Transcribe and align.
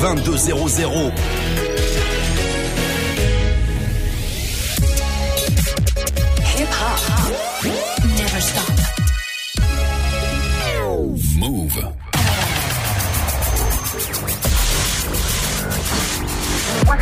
2200. 0.00 1.69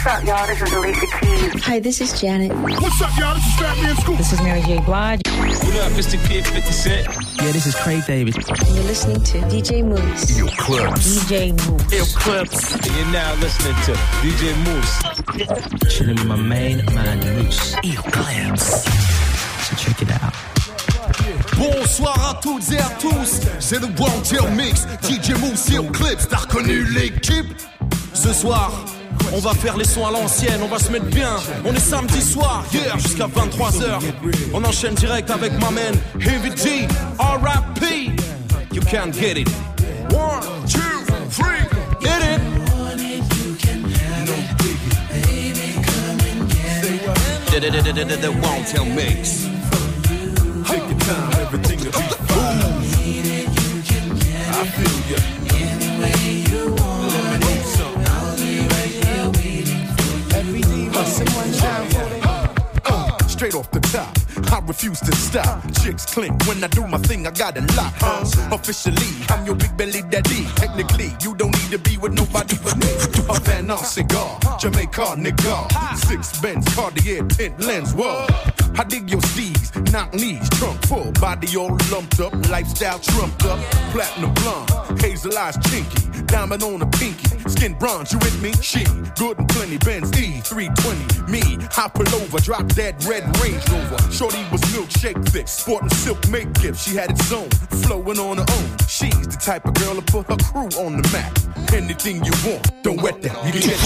Up, 0.09 0.25
y'all? 0.25 0.47
This 0.47 0.63
is 0.63 0.73
Alicia 0.73 1.07
Keys. 1.21 1.65
Hi, 1.65 1.81
this 1.81 2.01
is 2.01 2.19
Janet. 2.19 2.51
What's 2.57 3.03
up, 3.03 3.15
y'all? 3.19 3.35
This 3.35 3.45
is 3.45 3.55
Fat 3.57 3.77
Man 3.83 3.95
Scoop. 3.97 4.17
This 4.17 4.33
is 4.33 4.41
Mary 4.41 4.63
J. 4.63 4.81
Blige. 4.81 5.21
What 5.27 5.77
up, 5.77 5.93
Mr. 5.93 6.17
Kid 6.27 6.47
50 6.47 6.73
Cent? 6.73 7.07
Yeah, 7.43 7.53
this 7.53 7.67
is 7.67 7.75
Craig 7.75 8.07
David. 8.07 8.35
You're 8.35 8.85
listening 8.85 9.23
to 9.23 9.39
DJ 9.53 9.85
Mouss. 9.85 10.39
Your 10.39 10.49
clubs. 10.49 11.29
DJ 11.29 11.53
Mouss. 11.53 11.93
Ill 11.93 12.07
Clips. 12.19 12.73
And 12.73 12.87
you're 12.87 13.13
now 13.13 13.35
listening 13.35 13.75
to 13.85 13.93
DJ 14.25 14.57
Mouss. 14.65 15.95
Chilling 15.95 16.17
with 16.17 16.25
my 16.25 16.37
main 16.37 16.83
man, 16.95 17.19
Mouss. 17.45 17.77
Your 17.85 18.03
clubs. 18.05 18.85
So 19.69 19.77
check 19.77 20.01
it 20.01 20.11
out. 20.23 20.33
Bonsoir 21.59 22.31
à 22.31 22.41
toutes 22.41 22.73
et 22.73 22.79
à 22.79 22.89
tous. 22.99 23.43
C'est 23.61 23.79
le 23.79 23.89
Wanted 23.99 24.57
Mix. 24.57 24.87
DJ 25.03 25.39
Mouss 25.39 25.69
et 25.69 25.87
Clips. 25.93 26.29
T'as 26.31 26.39
reconnu 26.39 26.85
l'équipe? 26.95 27.53
Ce 28.15 28.33
soir. 28.33 28.73
On 29.33 29.41
va 29.41 29.53
faire 29.55 29.77
les 29.77 29.85
sons 29.85 30.07
à 30.07 30.11
l'ancienne, 30.11 30.61
on 30.63 30.69
va 30.69 30.79
se 30.79 30.91
mettre 30.91 31.07
bien. 31.07 31.37
On 31.65 31.75
est 31.75 31.81
samedi 31.81 32.21
soir, 32.21 32.65
hier 32.73 32.99
jusqu'à 32.99 33.27
23h. 33.27 34.01
On 34.55 34.65
enchaîne 34.65 34.95
direct 34.95 35.31
avec 35.31 35.53
ma 35.61 35.71
man, 35.71 35.95
Heavy 36.21 36.51
G, 36.57 36.89
R.I.P. 37.19 38.13
You 38.73 38.81
can't 38.83 39.13
get 39.13 39.39
it. 39.39 39.49
One, 40.11 40.41
two, 40.67 40.81
three, 41.31 41.67
get 42.01 42.23
it. 42.23 42.41
The, 47.51 47.61
the, 47.61 47.71
the, 47.71 47.93
the, 47.93 48.05
the, 48.05 48.17
the 48.17 48.31
Won't 48.31 48.67
Tell 48.69 48.85
Mix. 48.85 49.49
Take 50.65 50.79
your 50.79 50.99
everything. 51.41 51.79
Uh, 61.21 63.19
Straight 63.27 63.55
off 63.57 63.69
the 63.73 63.81
top, 63.81 64.17
I 64.47 64.61
refuse 64.67 65.01
to 65.01 65.15
stop. 65.15 65.63
Chicks 65.83 66.07
clink 66.07 66.47
when 66.47 66.63
I 66.63 66.69
do 66.69 66.87
my 66.87 66.99
thing, 66.99 67.27
I 67.27 67.31
got 67.31 67.57
a 67.57 67.61
lock. 67.77 67.95
Huh? 67.99 68.55
Officially, 68.55 69.11
I'm 69.29 69.45
your 69.47 69.57
big 69.57 69.77
belly 69.77 70.03
daddy. 70.09 70.45
Technically, 70.57 71.13
you 71.21 71.35
don't 71.35 71.53
need 71.53 71.71
to 71.71 71.79
be 71.79 71.97
with 71.99 72.13
nobody 72.13 72.57
but 72.63 72.77
me. 72.79 72.89
A 73.29 73.41
Van 73.41 73.67
Ness 73.67 73.93
cigar, 73.95 74.39
Jamaica 74.59 75.17
nigga. 75.17 75.97
Six 76.07 76.41
Benz, 76.41 76.65
Cartier, 76.75 77.25
tint 77.29 77.59
lens, 77.61 77.95
whoa. 77.95 78.27
I 78.79 78.85
dig 78.85 79.11
your 79.11 79.21
steez, 79.21 79.75
knock 79.93 80.15
knees, 80.15 80.49
trunk 80.51 80.87
full, 80.87 81.11
body 81.13 81.57
all 81.57 81.77
lumped 81.91 82.21
up, 82.21 82.33
lifestyle 82.49 83.01
trumped 83.01 83.45
up, 83.45 83.59
platinum 83.91 84.33
blonde, 84.35 85.01
hazel 85.01 85.37
eyes 85.37 85.57
chinky, 85.59 86.25
diamond 86.29 86.63
on 86.63 86.83
a 86.83 86.87
pinky, 86.87 87.39
skin 87.49 87.75
bronze, 87.75 88.13
you 88.13 88.19
with 88.19 88.41
me? 88.41 88.53
She, 88.63 88.85
good 89.17 89.37
and 89.39 89.49
plenty, 89.49 89.79
Benz 89.79 90.13
E, 90.21 90.41
320, 90.43 91.33
me, 91.33 91.59
I 91.77 91.89
pull 91.89 92.09
over, 92.23 92.39
drop 92.39 92.69
that 92.75 93.05
red 93.05 93.25
Range 93.41 93.69
Rover, 93.69 94.13
shorty 94.31 94.51
was 94.51 94.61
milkshake 94.73 95.29
thick, 95.29 95.49
sporting 95.49 95.91
silk 95.91 96.29
make 96.29 96.53
gift, 96.55 96.81
she 96.81 96.95
had 96.97 97.11
its 97.11 97.33
own, 97.33 97.49
flowing 97.83 98.19
on 98.19 98.39
her 98.39 98.45
own, 98.51 98.79
she's 98.89 99.27
the 99.27 99.39
type 99.41 99.65
of 99.67 99.75
girl 99.75 99.95
to 99.95 100.03
put 100.03 100.27
her 100.27 100.37
crew 100.37 100.69
on 100.85 101.01
the 101.01 101.09
map, 101.13 101.39
anything 101.73 102.25
you 102.25 102.33
want, 102.45 102.83
don't 102.83 103.01
wet 103.03 103.23
that, 103.23 103.37
you 103.47 103.53
get 103.53 103.65
it. 103.67 103.79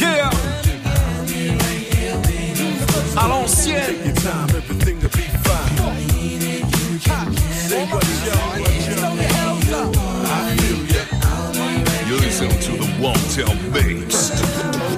Yeah. 0.00 0.30
À 3.18 3.28
l'ancienne. 3.28 3.86
Take 3.86 4.04
your 4.04 4.14
time, 4.16 4.50
everything 4.50 5.00
will 5.00 5.08
be 5.08 5.22
fine. 5.44 5.76
Say 7.68 7.86
what 7.86 8.04
y'all, 8.26 8.60
what 8.60 8.74
y'all. 9.70 9.92
I 10.26 10.56
feel 10.56 10.80
ya. 10.94 11.02
You 12.08 12.16
listen 12.20 12.48
to 12.50 12.72
the 12.76 12.86
Wanted 13.00 13.48
Mix. 13.72 14.95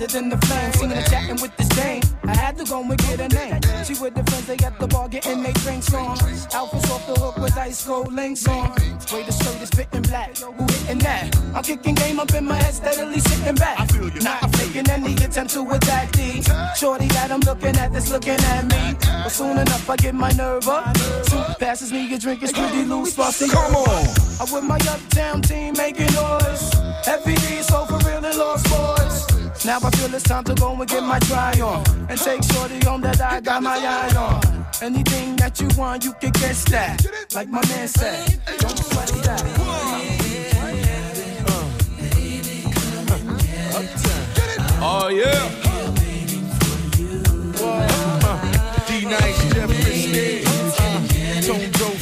Hotter 0.00 0.12
than 0.12 0.28
the 0.28 0.36
flame. 0.46 0.72
Singing 0.72 0.96
and 0.96 1.06
chatting 1.06 1.40
with 1.40 1.56
this 1.56 1.68
dame. 1.68 2.02
I 2.24 2.36
had 2.36 2.56
to 2.58 2.64
go 2.64 2.80
and 2.80 2.98
get 2.98 3.20
her 3.20 3.28
name. 3.28 3.60
She 3.84 3.94
with 4.00 4.14
the 4.14 4.24
friends, 4.30 4.46
they 4.46 4.56
at 4.64 4.78
the 4.78 4.86
bar 4.86 5.08
getting 5.08 5.42
they 5.42 5.52
drinks 5.52 5.92
on. 5.94 6.18
Outfits 6.54 6.90
off 6.90 7.06
the 7.06 7.14
hook 7.20 7.36
with 7.38 7.56
ice 7.56 7.84
cold 7.84 8.12
links 8.12 8.46
on. 8.46 8.70
Way 9.12 9.22
the 9.24 9.32
skirt 9.32 9.62
is 9.62 9.70
fitting 9.70 10.02
black. 10.02 10.36
Who 10.38 10.52
hitting 10.52 10.98
that? 10.98 11.36
I'm 11.54 11.62
kicking 11.62 11.94
game 11.94 12.20
up 12.20 12.32
in 12.34 12.44
my 12.44 12.56
head, 12.56 12.74
steadily 12.74 13.20
sitting 13.20 13.54
back. 13.54 13.80
I 13.80 13.86
feel 13.86 14.08
you. 14.08 14.20
Not 14.20 14.42
making 14.58 14.88
any 14.90 15.14
attempt 15.14 15.52
to 15.54 15.70
attack 15.70 16.12
D. 16.12 16.42
Shorty 16.76 17.08
that 17.08 17.30
I'm 17.30 17.40
looking 17.40 17.76
at 17.76 17.92
that's 17.92 18.10
looking 18.10 18.40
at 18.54 18.64
me. 18.64 18.96
But 19.02 19.30
soon 19.30 19.58
enough 19.58 19.88
I 19.90 19.96
get 19.96 20.14
my 20.14 20.30
nerve 20.32 20.68
up. 20.68 20.96
Soup 21.26 21.58
passes 21.58 21.92
me 21.92 22.12
a 22.14 22.18
drink, 22.18 22.42
it's 22.42 22.52
pretty 22.52 22.84
loose. 22.84 23.14
Bossy. 23.14 23.48
Come 23.48 23.74
on. 23.74 24.06
I'm 24.40 24.52
with 24.52 24.64
my 24.64 24.78
uptown 24.88 25.42
team 25.42 25.74
making 25.76 26.12
noise. 26.14 26.72
Heavy 27.04 27.34
D, 27.34 27.62
so 27.62 27.84
for 27.86 27.98
real 28.08 28.24
and 28.24 28.36
lost 28.38 28.68
boys. 28.68 29.29
Now 29.64 29.78
I 29.82 29.90
feel 29.90 30.14
it's 30.14 30.24
time 30.24 30.44
to 30.44 30.54
go 30.54 30.72
and 30.72 30.88
get 30.88 31.02
my 31.02 31.18
try 31.20 31.52
on. 31.60 31.84
And 32.08 32.18
take 32.18 32.42
shorty 32.44 32.82
home 32.84 33.02
that 33.02 33.20
I 33.20 33.40
got 33.40 33.62
my 33.62 33.76
eye 33.76 34.16
on. 34.16 34.66
Anything 34.80 35.36
that 35.36 35.60
you 35.60 35.68
want, 35.76 36.02
you 36.02 36.14
can 36.14 36.30
get 36.32 36.56
that. 36.70 37.04
Like 37.34 37.48
my 37.48 37.60
man 37.68 37.86
said, 37.86 38.40
don't 38.58 38.78
sweat 38.78 39.08
that. 39.24 39.44
Oh 44.82 45.08
yeah. 45.08 45.50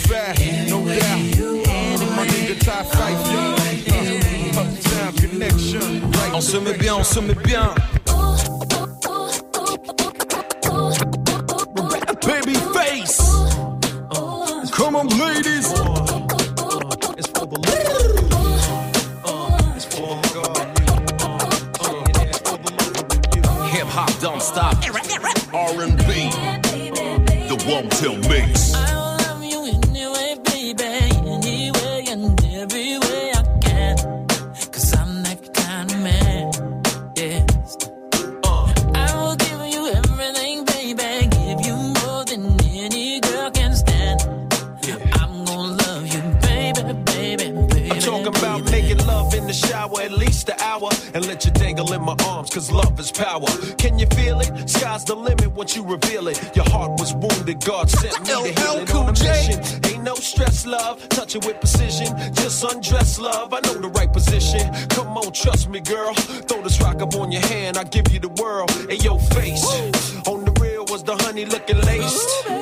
Fat, 0.08 0.38
no 0.68 0.86
doubt. 0.86 1.38
Connection, 5.16 6.10
On 6.38 6.40
se 6.40 6.56
met 6.58 6.74
bien, 6.74 6.94
on 6.94 7.02
se 7.02 7.18
met 7.20 7.34
bien. 7.42 7.68
Baby 12.24 12.54
face. 12.72 13.18
Come 14.70 14.94
on, 14.94 15.08
ladies. 15.18 15.66
Hip 23.72 23.88
hop 23.88 24.20
don't 24.20 24.40
stop. 24.40 24.76
R&B. 25.52 26.30
The 27.48 27.56
Wanted 27.66 28.28
Mix. 28.28 28.87
Cause 52.48 52.70
love 52.70 52.98
is 52.98 53.10
power. 53.10 53.46
Can 53.78 53.98
you 53.98 54.06
feel 54.06 54.40
it? 54.40 54.68
Sky's 54.68 55.04
the 55.04 55.14
limit 55.14 55.52
once 55.52 55.76
you 55.76 55.84
reveal 55.84 56.28
it. 56.28 56.38
Your 56.56 56.68
heart 56.68 56.98
was 57.00 57.14
wounded, 57.14 57.64
God 57.64 57.90
sent 57.90 58.18
me 58.20 58.26
to 58.26 58.60
heal 58.60 58.78
it 58.82 58.94
on 58.94 59.08
a 59.08 59.12
mission. 59.12 59.60
Ain't 59.86 60.04
no 60.04 60.14
stress, 60.14 60.66
love. 60.66 61.08
Touch 61.08 61.34
it 61.36 61.44
with 61.44 61.60
precision. 61.60 62.16
Just 62.34 62.62
undress, 62.64 63.18
love. 63.18 63.52
I 63.52 63.60
know 63.60 63.74
the 63.74 63.88
right 63.88 64.12
position. 64.12 64.60
Come 64.88 65.16
on, 65.16 65.32
trust 65.32 65.68
me, 65.68 65.80
girl. 65.80 66.14
Throw 66.14 66.62
this 66.62 66.80
rock 66.80 67.02
up 67.02 67.14
on 67.14 67.32
your 67.32 67.46
hand, 67.46 67.76
I'll 67.76 67.84
give 67.84 68.10
you 68.12 68.20
the 68.20 68.34
world. 68.42 68.70
And 68.90 69.02
your 69.02 69.18
face. 69.18 69.64
On 70.26 70.44
the 70.44 70.52
real 70.60 70.84
was 70.86 71.02
the 71.02 71.16
honey 71.16 71.44
looking 71.44 71.80
laced. 71.82 72.57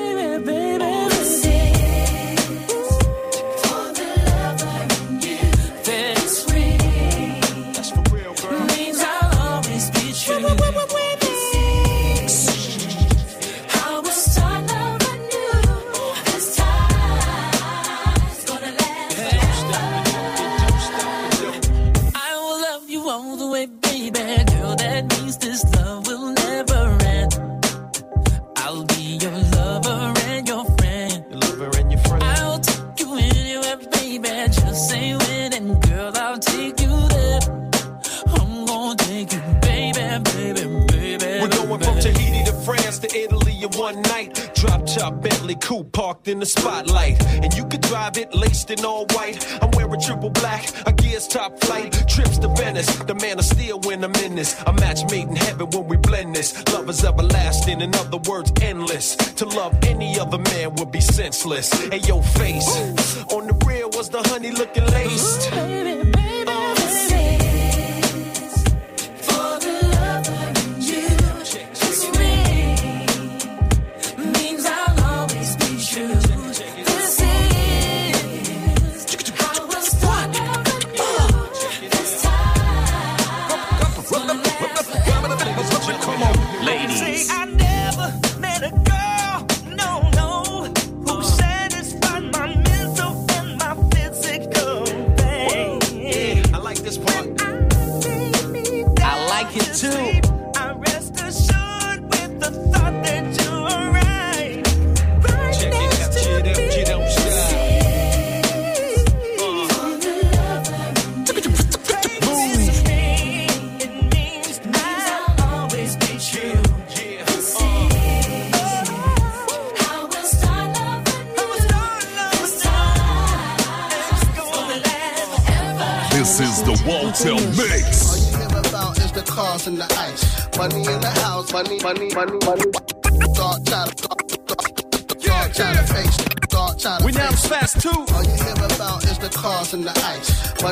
Bentley 45.47 45.67
coupe 45.67 45.93
parked 45.93 46.27
in 46.27 46.39
the 46.39 46.45
spotlight. 46.45 47.23
And 47.25 47.53
you 47.53 47.65
could 47.65 47.79
drive 47.79 48.17
it 48.17 48.33
laced 48.33 48.69
in 48.69 48.83
all 48.83 49.05
white. 49.13 49.47
I'm 49.61 49.71
wearing 49.71 50.01
triple 50.01 50.29
black, 50.29 50.67
a 50.85 50.91
gear's 50.91 51.25
top 51.25 51.57
flight. 51.61 51.93
Trips 52.05 52.37
to 52.39 52.49
Venice, 52.49 52.93
the 53.03 53.15
man 53.15 53.39
of 53.39 53.45
steel 53.45 53.79
when 53.85 54.03
I'm 54.03 54.13
in 54.15 54.35
this. 54.35 54.61
A 54.65 54.73
match 54.73 55.09
made 55.09 55.29
in 55.29 55.37
heaven 55.37 55.69
when 55.69 55.87
we 55.87 55.95
blend 55.95 56.35
this. 56.35 56.51
Love 56.73 56.89
is 56.89 57.01
everlasting, 57.03 57.79
in 57.79 57.95
other 57.95 58.17
words, 58.29 58.51
endless. 58.61 59.15
To 59.15 59.45
love 59.45 59.73
any 59.83 60.19
other 60.19 60.37
man 60.37 60.75
would 60.75 60.91
be 60.91 60.99
senseless. 60.99 61.71
Hey, 61.89 61.99
yo, 61.99 62.21
face 62.21 62.67
Ooh. 62.77 63.37
on 63.37 63.47
the 63.47 63.65
rear 63.65 63.87
was 63.87 64.09
the 64.09 64.21
honey 64.23 64.51
looking 64.51 64.85
laced. 64.87 65.53
Ooh, 65.53 65.96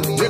money 0.01 0.24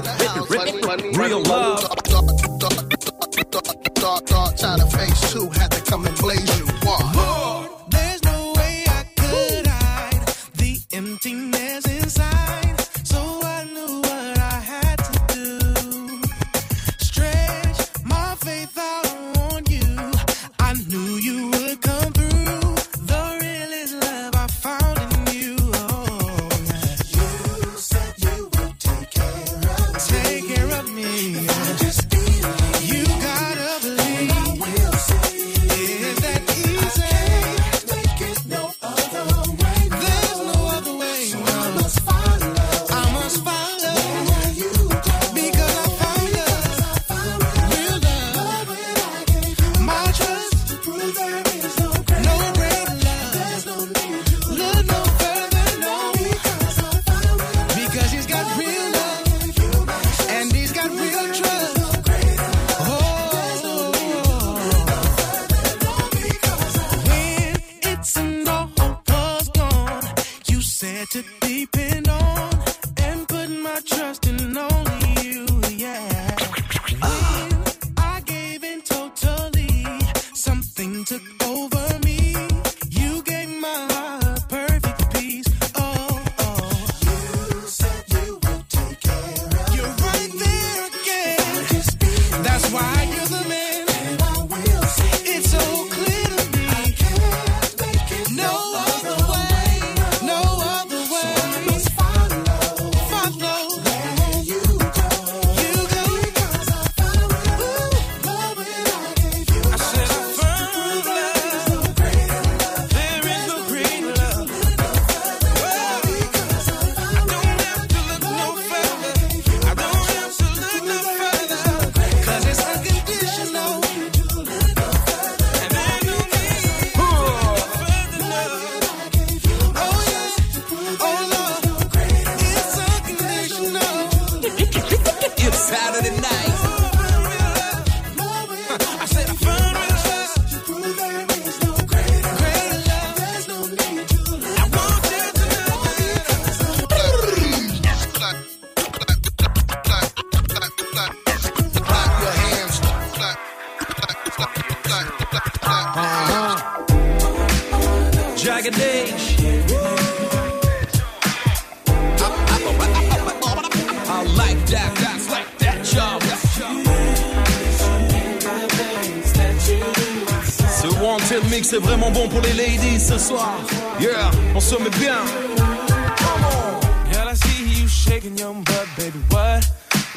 C'est 171.76 171.82
vraiment 171.82 172.10
bon 172.10 172.30
pour 172.30 172.40
les 172.40 172.54
ladies 172.54 173.02
ce 173.02 173.18
soir. 173.18 173.54
Yeah, 174.00 174.32
on 174.56 174.62
se 174.62 174.76
met 174.76 174.90
bien. 174.92 175.18
Come 175.58 176.46
on. 176.46 177.12
Girl, 177.12 177.28
I 177.28 177.36
see 177.36 177.82
you 177.82 177.86
shaking 177.86 178.38
your 178.38 178.54
butt, 178.54 178.88
baby. 178.96 179.20
What? 179.30 179.66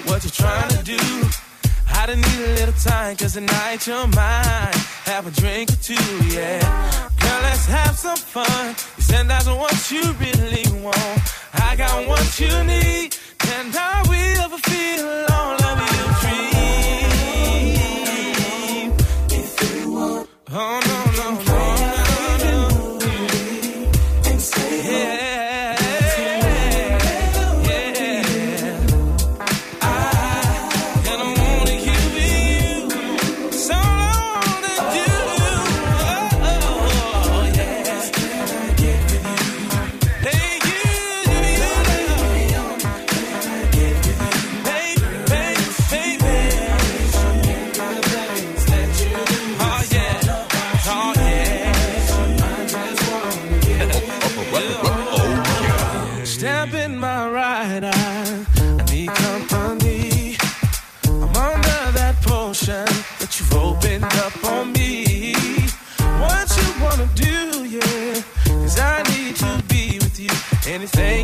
What 0.06 0.22
you 0.22 0.30
trying 0.30 0.68
to 0.68 0.84
do? 0.84 0.96
I 1.92 2.06
didn't 2.06 2.26
need 2.28 2.46
a 2.46 2.54
little 2.60 2.74
time, 2.74 3.16
cause 3.16 3.32
tonight 3.32 3.88
you're 3.88 4.06
mine. 4.06 4.67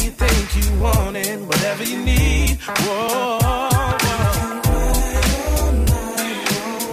you 0.04 0.10
you 0.54 0.80
want 0.80 1.16
it, 1.16 1.40
whatever 1.40 1.84
you 1.84 1.98
need. 2.04 2.58
Whoa. 2.60 3.38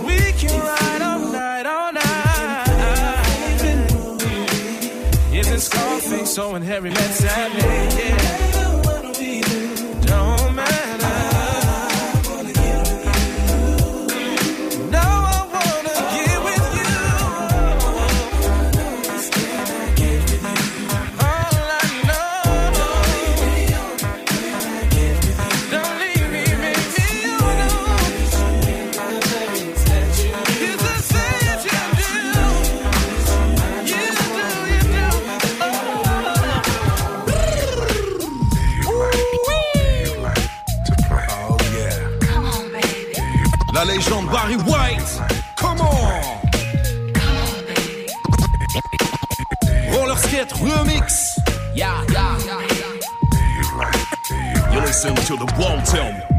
We 0.05 0.17
can 0.39 0.59
ride 0.59 1.01
all 1.01 1.19
night, 1.31 1.65
all 1.65 1.93
night. 1.93 2.67
Even 5.33 5.59
Scarface, 5.59 6.33
so 6.33 6.55
and 6.55 6.63
Harry 6.65 6.89
met 6.89 7.13
Sally, 7.13 7.59
yeah. 7.59 8.20
Barry 44.31 44.55
White. 44.55 45.19
Come 45.57 45.81
on. 45.81 46.41
Roller 49.91 50.15
skate 50.15 50.47
remix. 50.63 51.37
Yeah, 51.75 52.05
yeah. 52.09 52.39
You 54.73 54.79
listen 54.79 55.15
to 55.15 55.35
the 55.35 55.53
wall 55.59 55.81
tell 55.81 56.13
me. 56.13 56.30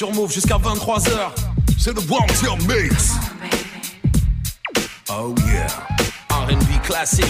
sur 0.00 0.14
Move 0.14 0.32
jusqu'à 0.32 0.56
23h. 0.56 1.30
C'est 1.78 1.92
le 1.92 2.00
Warm 2.08 2.26
Your 2.42 2.56
Mix. 2.62 3.16
Oh 5.10 5.34
yeah. 5.46 5.66
RB 6.30 6.82
classique. 6.82 7.26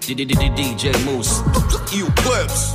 DJ 0.00 0.86
Moose. 1.04 1.44
You 1.92 2.08
clips. 2.16 2.74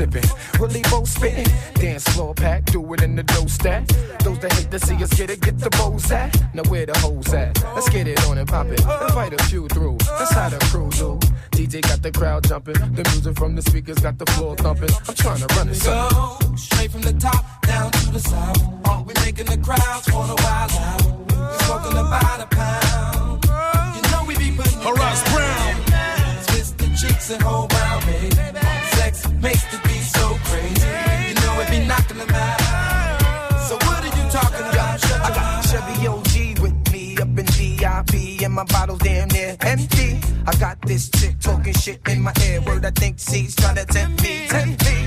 sipping. 0.00 0.39
I 40.50 40.56
got 40.56 40.82
this 40.82 41.08
chick 41.10 41.38
talking 41.38 41.74
shit 41.74 42.00
in 42.08 42.22
my 42.22 42.32
ear. 42.44 42.60
Word, 42.62 42.84
I 42.84 42.90
think 42.90 43.20
she's 43.20 43.54
trying 43.54 43.76
to 43.76 43.86
tempt 43.86 44.20
me, 44.20 44.48
tempt 44.48 44.84
me. 44.84 45.06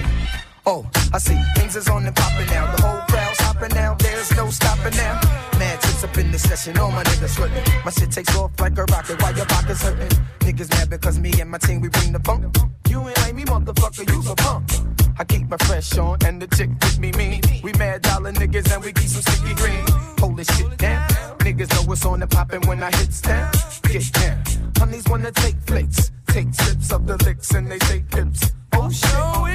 Oh, 0.65 0.89
I 1.13 1.17
see 1.17 1.37
things 1.57 1.75
is 1.75 1.89
on 1.89 2.05
and 2.05 2.15
popping 2.15 2.47
now. 2.47 2.73
The 2.73 2.81
whole 2.81 3.01
crowd's 3.09 3.39
hopping 3.41 3.75
now. 3.75 3.95
There's 3.95 4.33
no 4.37 4.49
stopping 4.49 4.95
now. 4.95 5.19
Mad 5.59 5.81
tricks 5.81 6.01
up 6.01 6.17
in 6.17 6.31
the 6.31 6.39
session. 6.39 6.77
All 6.77 6.91
my 6.91 7.03
niggas 7.03 7.35
sweating. 7.35 7.61
My 7.83 7.91
shit 7.91 8.09
takes 8.09 8.33
off 8.37 8.57
like 8.57 8.77
a 8.77 8.85
rocket 8.85 9.21
while 9.21 9.35
your 9.35 9.45
pockets 9.45 9.83
hurting. 9.83 10.17
Niggas 10.39 10.69
mad 10.69 10.89
because 10.89 11.19
me 11.19 11.33
and 11.41 11.51
my 11.51 11.57
team 11.57 11.81
we 11.81 11.89
bring 11.89 12.13
the 12.13 12.19
funk. 12.19 12.55
You 12.87 13.05
ain't 13.05 13.17
like 13.17 13.35
me, 13.35 13.43
motherfucker. 13.43 14.09
You's 14.09 14.29
a 14.29 14.35
punk. 14.35 14.71
I 15.19 15.25
keep 15.25 15.49
my 15.49 15.57
fresh 15.57 15.97
on 15.97 16.19
and 16.25 16.41
the 16.41 16.47
chick 16.55 16.69
with 16.69 16.99
me 16.99 17.11
mean. 17.17 17.41
We 17.61 17.73
mad 17.73 18.01
dollar 18.03 18.31
niggas 18.31 18.73
and 18.73 18.81
we 18.81 18.93
keep 18.93 19.09
some 19.09 19.21
sticky 19.21 19.55
green. 19.55 19.83
Holy 20.19 20.45
shit 20.45 20.77
down. 20.77 21.09
Niggas 21.39 21.69
know 21.75 21.83
what's 21.89 22.05
on 22.05 22.21
and 22.21 22.31
popping 22.31 22.61
when 22.61 22.81
I 22.81 22.95
hit 22.95 23.11
town. 23.21 23.51
Get 23.91 24.09
down 24.13 24.62
honeys 24.83 25.07
wanna 25.07 25.31
take 25.31 25.55
flicks, 25.65 26.11
take 26.27 26.53
sips 26.53 26.91
of 26.91 27.07
the 27.07 27.15
licks 27.23 27.51
and 27.51 27.71
they 27.71 27.79
take 27.79 28.05
dips. 28.09 28.51
Oh, 28.73 28.89
sure, 28.89 29.47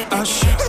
I 0.00 0.22
should 0.22 0.67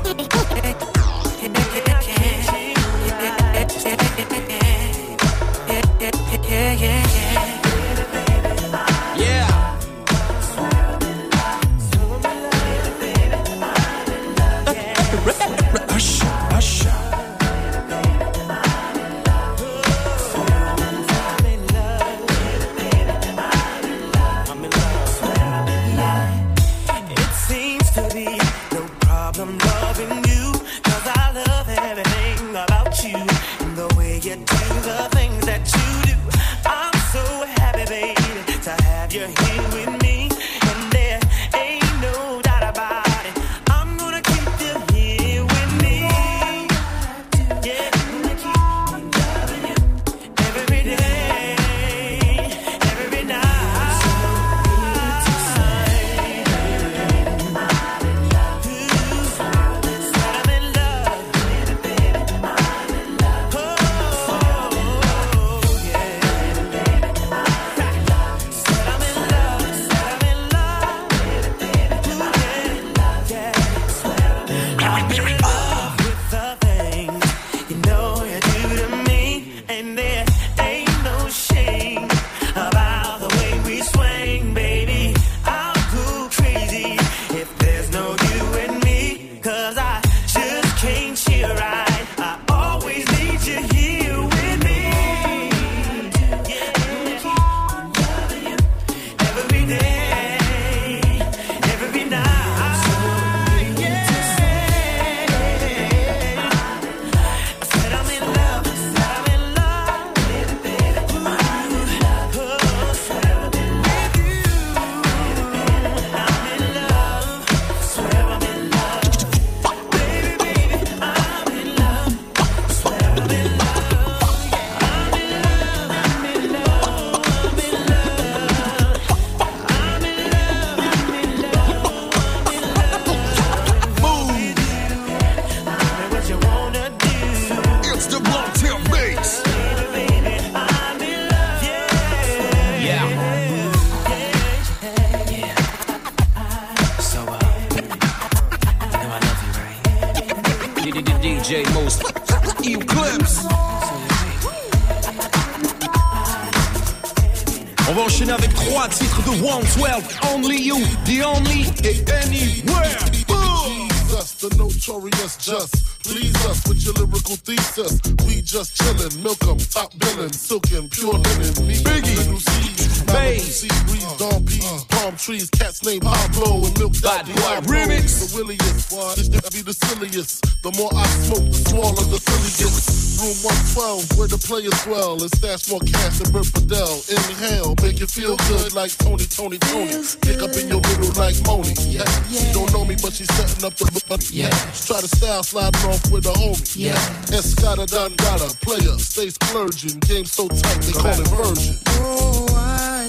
look 169.29 169.43
em, 169.43 169.57
top 169.57 169.93
billin', 169.99 170.33
silkin', 170.33 170.89
pure 170.89 171.13
linen, 171.13 171.67
me, 171.67 171.75
Biggie, 171.83 172.17
Lucy, 172.31 173.13
Maze, 173.13 173.67
Breeze, 173.85 174.17
Dawn 174.17 174.43
Peas, 174.43 174.65
uh. 174.65 174.83
Palm 174.89 175.15
Trees, 175.17 175.49
cats 175.51 175.85
named 175.85 176.01
Pablo, 176.01 176.65
and 176.65 176.79
Milk 176.79 176.93
Dot 176.93 177.25
D.I. 177.25 177.61
Remix, 177.61 178.25
the 178.25 178.35
williest, 178.35 178.89
this 179.17 179.27
shit 179.27 179.53
be 179.53 179.61
the 179.61 179.73
silliest, 179.73 180.41
the 180.63 180.71
more 180.77 180.89
I 180.95 181.05
smoke, 181.05 181.45
the 181.45 181.69
smaller 181.69 182.03
the 182.09 182.17
silliest 182.17 182.98
room 183.19 183.35
112 183.43 184.17
where 184.17 184.27
the 184.27 184.39
players 184.39 184.75
swell. 184.81 185.21
It's 185.23 185.37
that's 185.39 185.69
more 185.69 185.79
cast 185.81 186.23
than 186.23 186.31
Bert 186.31 186.47
Fidel. 186.47 187.03
Inhale, 187.11 187.75
make 187.83 187.99
you 187.99 188.07
feel 188.07 188.37
good 188.47 188.73
like 188.73 188.95
Tony, 188.97 189.25
Tony, 189.25 189.57
Tony. 189.59 189.91
Pick 190.23 190.39
up 190.39 190.55
in 190.55 190.67
your 190.71 190.79
little 190.79 191.11
like 191.19 191.35
Moni. 191.43 191.75
Yeah. 191.83 192.07
yeah. 192.31 192.39
She 192.39 192.53
don't 192.53 192.71
know 192.71 192.85
me, 192.85 192.95
but 193.01 193.13
she's 193.13 193.31
setting 193.35 193.63
up 193.65 193.75
the 193.75 193.85
look. 194.09 194.23
Yeah. 194.31 194.49
Try 194.87 195.03
to 195.03 195.07
style 195.07 195.43
sliding 195.43 195.83
off 195.89 196.03
with 196.11 196.25
a 196.25 196.33
homie. 196.33 196.63
Yeah. 196.75 196.95
Escada 197.35 197.85
Dondada, 197.85 198.49
player, 198.61 198.97
stay 198.97 199.29
splurging. 199.29 199.99
Game 200.07 200.25
so 200.25 200.47
tight, 200.47 200.79
they 200.81 200.93
call 200.93 201.19
it 201.19 201.27
virgin. 201.35 201.75
Oh, 201.99 202.47
I 202.55 203.03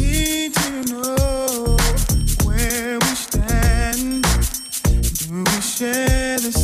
need 0.00 0.54
to 0.54 0.72
know 0.88 1.76
where 2.48 2.98
we 2.98 3.12
stand. 3.12 4.24
Do 4.24 5.44
we 5.44 5.60
share 5.60 6.38
the 6.40 6.63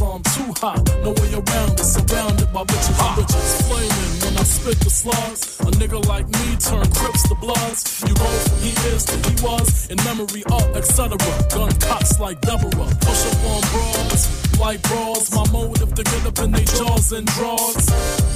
all 0.00 0.16
I'm 0.16 0.22
too 0.22 0.52
hot. 0.60 0.78
No 1.02 1.10
way 1.10 1.32
around 1.32 1.72
it, 1.74 1.84
surrounded 1.84 2.52
by 2.52 2.62
bitches 2.64 2.98
and 3.00 3.12
bitches. 3.18 3.50
Flaming 3.66 4.12
when 4.22 4.34
I 4.38 4.44
spit 4.44 4.78
the 4.80 4.90
slugs. 4.90 5.60
A 5.60 5.70
nigga 5.80 5.98
like 6.06 6.26
me 6.28 6.56
turn 6.56 6.86
crips 6.92 7.28
to 7.28 7.34
bloods. 7.34 7.80
You 8.06 8.14
go 8.14 8.28
from 8.44 8.58
he 8.60 8.70
is 8.92 9.04
to 9.10 9.16
he 9.28 9.34
was, 9.42 9.88
in 9.90 9.96
memory 10.04 10.44
of, 10.52 10.76
etc. 10.76 11.16
Gun 11.50 11.72
cocks 11.80 12.20
like 12.20 12.40
Deborah. 12.42 12.90
Push 13.00 13.22
up 13.26 13.44
on 13.52 13.60
bras, 13.72 14.22
like 14.60 14.82
bras. 14.82 15.30
My 15.34 15.44
motive 15.50 15.94
to 15.94 16.02
get 16.02 16.26
up 16.26 16.38
in 16.38 16.52
they 16.52 16.64
jaws 16.64 17.12
and 17.12 17.26
draws. 17.38 17.86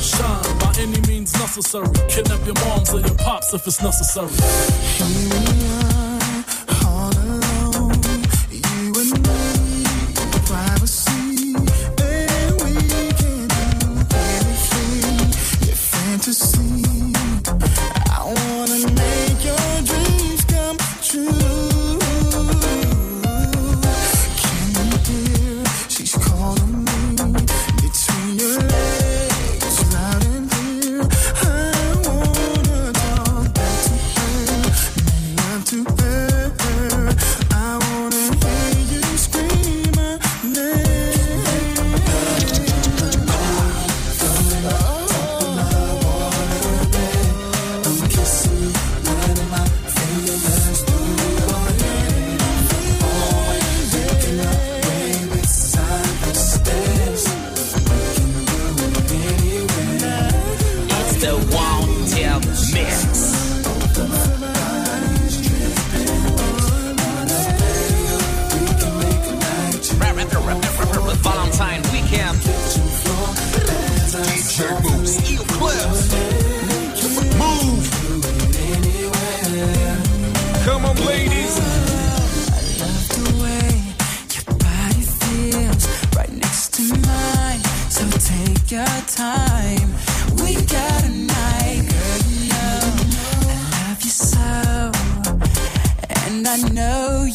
Shine 0.00 0.58
by 0.58 0.72
any 0.78 1.00
means 1.06 1.32
necessary. 1.34 1.92
Kidnap 2.08 2.44
your 2.46 2.58
moms 2.66 2.92
or 2.92 3.00
your 3.00 3.16
pops 3.16 3.52
if 3.54 3.66
it's 3.66 3.82
necessary. 3.82 4.32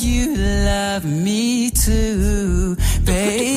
You 0.09 0.35
love 0.35 1.05
me 1.05 1.69
too, 1.69 2.75
baby. 3.05 3.48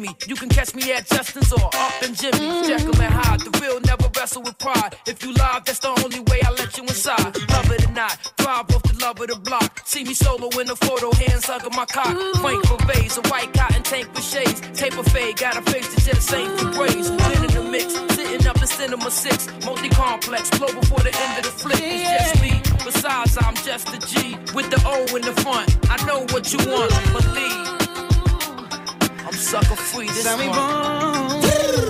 Me. 0.00 0.08
You 0.26 0.34
can 0.34 0.48
catch 0.48 0.74
me 0.74 0.92
at 0.92 1.06
Justin's 1.06 1.52
or 1.52 1.64
up 1.64 2.02
in 2.02 2.14
Jimmy's. 2.14 2.40
Mm. 2.40 2.66
Jekyll 2.68 3.02
and 3.02 3.14
Hyde, 3.14 3.40
the 3.40 3.52
real 3.60 3.80
never 3.80 4.08
wrestle 4.16 4.42
with 4.42 4.58
pride. 4.58 4.96
If 5.06 5.22
you 5.22 5.32
live, 5.34 5.64
that's 5.64 5.78
the 5.80 5.88
only 6.02 6.20
way 6.20 6.40
I 6.44 6.50
let 6.50 6.76
you 6.76 6.82
inside. 6.84 7.36
Love 7.50 7.70
it 7.70 7.86
or 7.88 7.92
not, 7.92 8.12
thrive 8.38 8.70
off 8.74 8.82
the 8.82 8.96
love 9.00 9.20
of 9.20 9.28
the 9.28 9.36
block. 9.36 9.82
See 9.84 10.04
me 10.04 10.14
solo 10.14 10.48
in 10.58 10.66
the 10.66 10.76
photo, 10.76 11.12
hands 11.12 11.44
hugging 11.46 11.76
my 11.76 11.86
cock. 11.86 12.16
Frank 12.40 12.62
Berets, 12.68 13.18
a 13.18 13.22
white 13.28 13.52
cotton 13.52 13.82
tank 13.82 14.08
with 14.14 14.24
shades. 14.24 14.60
Taper 14.74 15.02
fade, 15.10 15.36
got 15.36 15.56
a 15.56 15.62
face 15.70 15.88
that 15.94 16.02
just 16.04 16.32
ain't 16.32 16.58
for 16.58 16.70
praise. 16.72 17.10
Been 17.10 17.44
in 17.44 17.52
the 17.54 17.64
mix, 17.70 17.94
sitting 18.14 18.46
up 18.46 18.56
in 18.60 18.66
cinema 18.66 19.10
six. 19.10 19.48
Multi 19.64 19.88
complex, 19.90 20.50
blow 20.58 20.72
before 20.72 21.00
the 21.00 21.14
end 21.14 21.38
of 21.38 21.44
the 21.44 21.54
flick. 21.60 21.80
It's 21.82 22.32
just 22.32 22.42
me. 22.42 22.62
Besides, 22.84 23.36
I'm 23.40 23.54
just 23.54 23.88
a 23.88 23.98
G 24.06 24.36
with 24.54 24.70
the 24.70 24.80
O 24.86 25.16
in 25.16 25.22
the 25.22 25.34
front. 25.42 25.68
I 25.90 25.96
know 26.06 26.20
what 26.32 26.52
you 26.52 26.58
want, 26.70 26.90
believe. 27.12 27.29
Sucker 29.50 29.74
free. 29.74 30.06
This 30.06 30.26
how 30.28 30.38
we 30.38 30.46
one. 30.48 30.58
roll. 30.58 31.40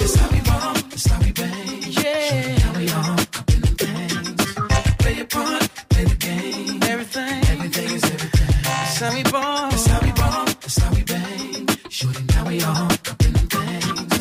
It's 0.00 0.14
how 0.14 0.28
we 0.30 0.40
roll, 0.48 0.76
it's 0.94 1.06
how 1.06 1.20
we 1.20 1.30
bang. 1.32 1.82
Yeah. 2.02 2.56
Now 2.56 2.72
we 2.78 2.88
all 2.88 3.20
up 3.20 3.50
in 3.52 3.60
the 3.60 3.72
things. 3.82 4.96
Play 5.02 5.14
your 5.20 5.26
part, 5.26 5.68
play 5.90 6.04
the 6.04 6.16
game. 6.16 6.80
Everything, 6.84 7.44
everything 7.52 7.90
is 7.96 8.04
everything. 8.04 8.48
It's 8.86 8.98
how 9.00 9.12
we 9.12 9.22
roll. 9.34 9.68
It's 9.74 9.86
how 9.86 10.00
we 10.00 10.12
roll, 10.22 10.48
it's 10.64 10.78
how 10.78 10.90
we 10.94 11.02
bang. 11.02 11.68
Shorty, 11.90 12.22
now 12.34 12.44
we 12.48 12.62
all 12.62 12.88
up 12.96 13.22
in 13.26 13.32
the 13.34 13.44
things. 13.54 14.18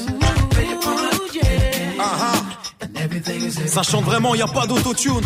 Play 0.54 0.68
your 0.72 0.82
part, 0.82 1.14
play 1.14 1.40
the 1.40 1.40
game. 1.40 2.02
Uh 2.02 2.04
huh. 2.04 2.56
And 2.82 2.98
everything 2.98 3.68
Ça 3.70 3.84
chante 3.84 4.04
vraiment, 4.04 4.36
y 4.36 4.42
a 4.42 4.48
pas 4.48 4.68
d'autotune. 4.68 5.24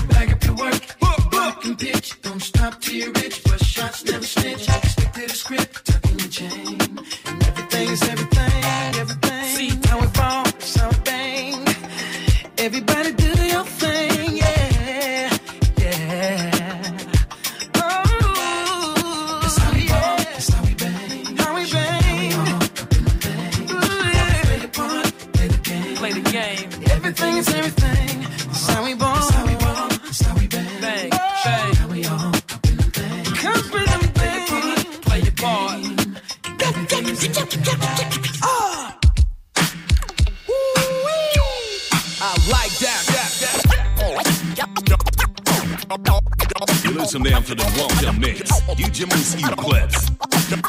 Listen 47.03 47.23
now 47.23 47.41
to 47.41 47.55
the 47.55 47.63
Wanted 47.77 48.19
Mix. 48.19 48.49
DJ 48.77 49.05
Mouss 49.09 49.35
E 49.35 49.43
Clips. 49.57 50.09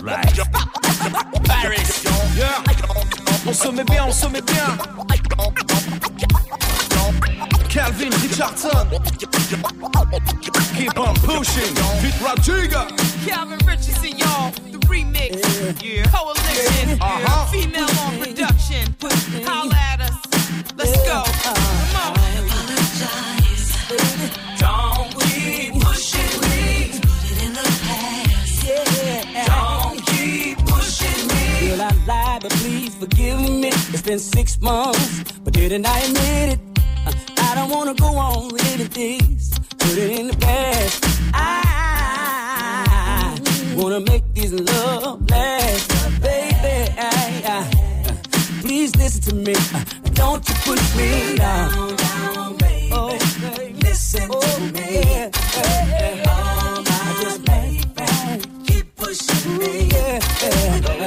Right. 0.03 0.39
Paris. 1.45 2.05
Yeah. 2.37 2.65
On 3.47 3.55
se 3.55 3.71
met 3.71 3.85
bien, 3.87 4.03
on 4.03 4.13
se 4.13 4.29
met 4.29 4.45
bien. 4.45 4.79
Calvin 7.69 8.11
Richardson. 8.23 8.89
Keep 10.77 10.99
on 10.99 11.15
pushing. 11.17 11.75
Pete 12.03 12.21
Radiga. 12.21 12.89
Calvin 13.25 13.59
Richardson, 13.67 14.19
y'all. 14.19 14.74
Remix. 14.95 15.33
Coalition. 16.15 16.99
Uh-huh. 17.01 17.47
Female 17.51 17.95
on 18.05 18.13
production. 18.23 18.85
Holla 19.45 19.75
at 19.75 20.01
us. 20.03 20.17
Let's 20.77 20.97
go. 21.09 21.19
Come 21.43 21.97
on. 22.03 22.15
Don't 24.63 25.11
keep 25.21 25.73
pushing 25.83 26.35
me. 26.43 26.63
Put 27.03 27.27
it 27.33 27.39
in 27.45 27.53
the 27.59 27.67
past. 27.83 28.65
Yeah. 28.65 29.51
Don't 29.51 29.99
keep 30.07 30.57
pushing 30.59 31.23
me. 31.27 31.45
Girl, 31.69 31.83
I 31.83 31.91
lied, 32.07 32.41
but 32.43 32.53
please 32.53 32.95
forgive 32.95 33.41
me. 33.41 33.69
It's 33.93 34.03
been 34.03 34.21
six 34.21 34.61
months, 34.61 35.25
but 35.43 35.53
didn't 35.55 35.87
I 35.87 35.99
admit 36.07 36.49
it? 36.55 36.61
Uh, 37.07 37.13
I 37.39 37.55
don't 37.57 37.71
wanna 37.71 37.95
go 37.95 38.17
on 38.17 38.49
living 38.49 38.89
this. 38.89 39.59
Put 39.79 39.99
it 39.99 40.11
in 40.21 40.29
the 40.29 40.37
past. 40.37 41.05
I 41.35 41.41
wanna 43.77 44.01
make 44.01 44.23
this 44.49 44.61
love 44.73 45.31
last, 45.31 46.21
baby. 46.21 46.93
I, 46.99 47.43
I, 47.45 47.53
uh, 47.53 48.15
please 48.61 48.95
listen 48.97 49.23
to 49.23 49.35
me. 49.35 49.55
Uh, 49.55 49.85
don't 50.13 50.47
you 50.49 50.55
push 50.67 50.97
me 50.97 51.37
down. 51.37 51.97
Oh, 52.93 53.19
baby. 53.57 53.75
Listen 53.81 54.31
to 54.31 54.61
me. 54.73 55.01
Yeah, 55.01 55.31
yeah, 55.57 56.15
yeah. 56.15 56.85
I 56.87 57.19
just 57.23 57.45
baby, 57.45 58.65
keep 58.67 58.97
pushing 58.97 59.59
me. 59.59 59.89
Yeah, 59.89 61.04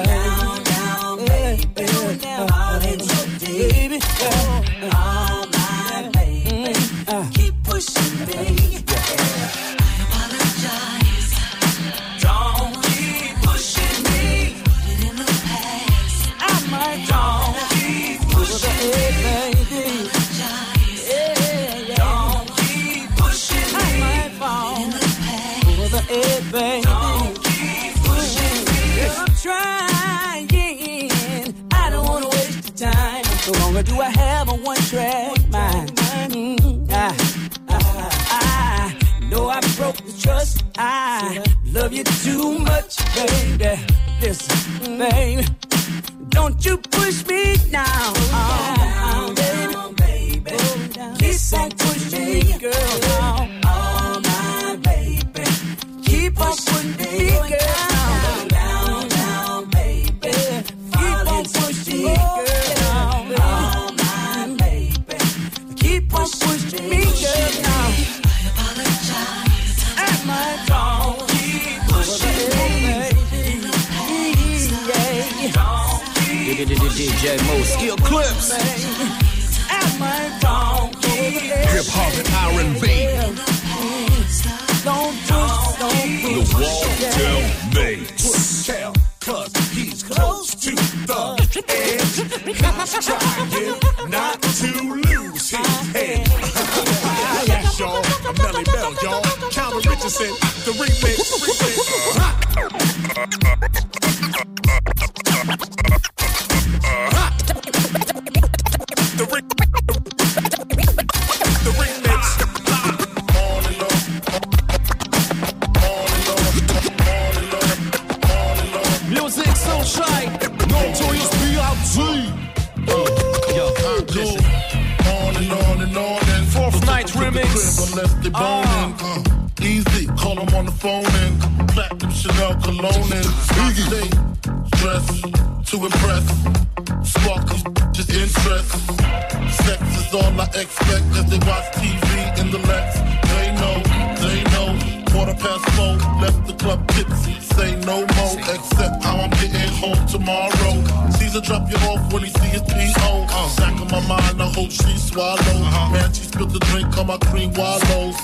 Say 146.98 147.76
no 147.86 148.06
more, 148.18 148.38
except 148.50 149.04
how 149.04 149.18
I'm 149.18 149.30
getting 149.30 149.70
home 149.78 150.08
tomorrow. 150.08 150.74
Caesar 151.12 151.41
drop 151.41 151.70
you 151.70 151.78
off 151.89 152.12
when 152.12 152.24
he 152.24 152.30
see 152.30 152.50
his 152.50 152.62
P.O. 152.62 153.28
Uh, 153.30 153.56
back 153.58 153.80
in 153.80 153.88
my 153.88 154.02
mind, 154.08 154.41
I 154.41 154.50
hope 154.50 154.72
she 154.72 154.98
swallow. 154.98 155.60
Man, 155.91 156.12
she 156.14 156.24
spilled 156.24 156.52
the 156.52 156.60
drink 156.72 156.98
on 156.98 157.08
my 157.08 157.18
cream 157.18 157.54
wallows. 157.54 158.16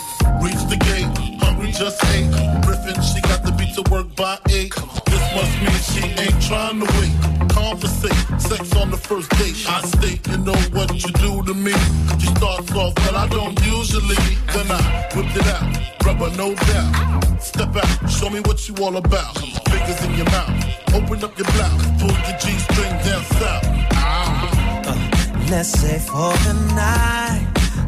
Reach 0.42 0.64
the 0.70 0.78
gate, 0.80 1.06
hungry 1.42 1.72
just 1.72 2.04
ate. 2.06 2.32
Griffin, 2.66 3.00
she 3.02 3.22
got 3.22 3.44
the 3.44 3.52
beat 3.58 3.76
to 3.76 3.84
work 3.92 4.16
by 4.16 4.40
eight. 4.50 4.74
This 5.06 5.24
must 5.36 5.54
mean 5.62 5.82
she 5.94 6.22
ain't 6.22 6.42
trying 6.42 6.80
to 6.80 6.86
wait. 6.98 7.33
Conversate, 7.54 8.42
sex 8.42 8.76
on 8.76 8.90
the 8.92 8.98
first 8.98 9.30
date. 9.32 9.56
I 9.70 9.82
state, 9.82 10.28
you 10.28 10.38
know 10.38 10.58
what 10.74 10.90
you 10.94 11.12
do 11.14 11.44
to 11.44 11.54
me. 11.54 11.74
You 12.20 12.28
start 12.36 12.68
soft, 12.68 12.96
but 12.96 13.16
I 13.16 13.28
don't 13.28 13.58
usually. 13.66 14.16
Then 14.54 14.70
I 14.72 14.82
whipped 15.16 15.36
it 15.38 15.48
out, 15.48 16.06
rubber 16.06 16.30
no 16.36 16.54
doubt. 16.56 17.42
Step 17.42 17.76
out, 17.76 18.10
show 18.10 18.30
me 18.30 18.40
what 18.42 18.68
you 18.68 18.76
all 18.84 18.98
about. 18.98 19.38
Fingers 19.70 20.04
in 20.06 20.16
your 20.16 20.26
mouth, 20.26 20.94
open 20.94 21.24
up 21.24 21.38
your 21.38 21.48
blouse, 21.54 21.86
pull 22.02 22.16
your 22.28 22.38
G-string 22.40 22.94
down 23.06 23.24
south. 23.38 23.66
Ah. 23.94 24.84
Uh, 24.86 25.48
let's 25.50 25.70
say 25.70 26.00
for 26.00 26.34
the 26.46 26.54
night, 26.76 27.43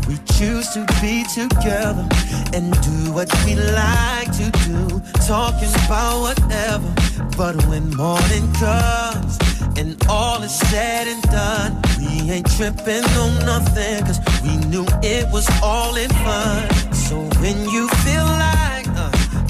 We 0.07 0.17
choose 0.37 0.69
to 0.73 0.85
be 1.01 1.23
together 1.33 2.07
and 2.53 2.71
do 2.81 3.11
what 3.11 3.29
we 3.45 3.55
like 3.55 4.31
to 4.37 4.51
do. 4.65 5.01
Talking 5.25 5.73
about 5.85 6.21
whatever. 6.21 6.93
But 7.37 7.55
when 7.65 7.89
morning 7.95 8.51
comes 8.53 9.37
and 9.77 9.97
all 10.07 10.41
is 10.43 10.53
said 10.69 11.07
and 11.07 11.21
done, 11.23 11.81
we 11.99 12.31
ain't 12.31 12.49
tripping 12.55 13.03
on 13.17 13.45
nothing. 13.45 14.05
Cause 14.05 14.19
we 14.43 14.57
knew 14.67 14.85
it 15.01 15.31
was 15.31 15.49
all 15.63 15.95
in 15.95 16.09
fun. 16.09 16.93
So 16.93 17.15
when 17.41 17.69
you 17.69 17.87
feel 18.05 18.25
like 18.25 18.54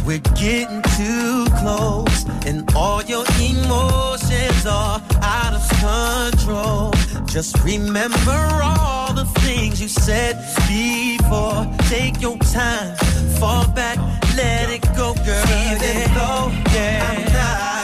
we're 0.05 0.19
getting 0.35 0.81
too 0.97 1.45
close 1.57 2.25
and 2.45 2.63
all 2.75 3.01
your 3.03 3.25
emotions 3.41 4.65
are 4.65 5.01
out 5.21 5.53
of 5.53 5.67
control. 5.79 6.91
Just 7.25 7.57
remember 7.63 8.61
all 8.63 9.13
the 9.13 9.25
things 9.41 9.81
you 9.81 9.87
said 9.87 10.35
before. 10.67 11.65
Take 11.89 12.21
your 12.21 12.37
time, 12.37 12.95
fall 13.39 13.67
back, 13.69 13.97
let 14.37 14.69
it 14.69 14.83
go, 14.95 15.13
girl. 15.25 15.45
Even 15.71 16.13
though 16.13 16.51
I'm 16.51 17.25
not 17.33 17.74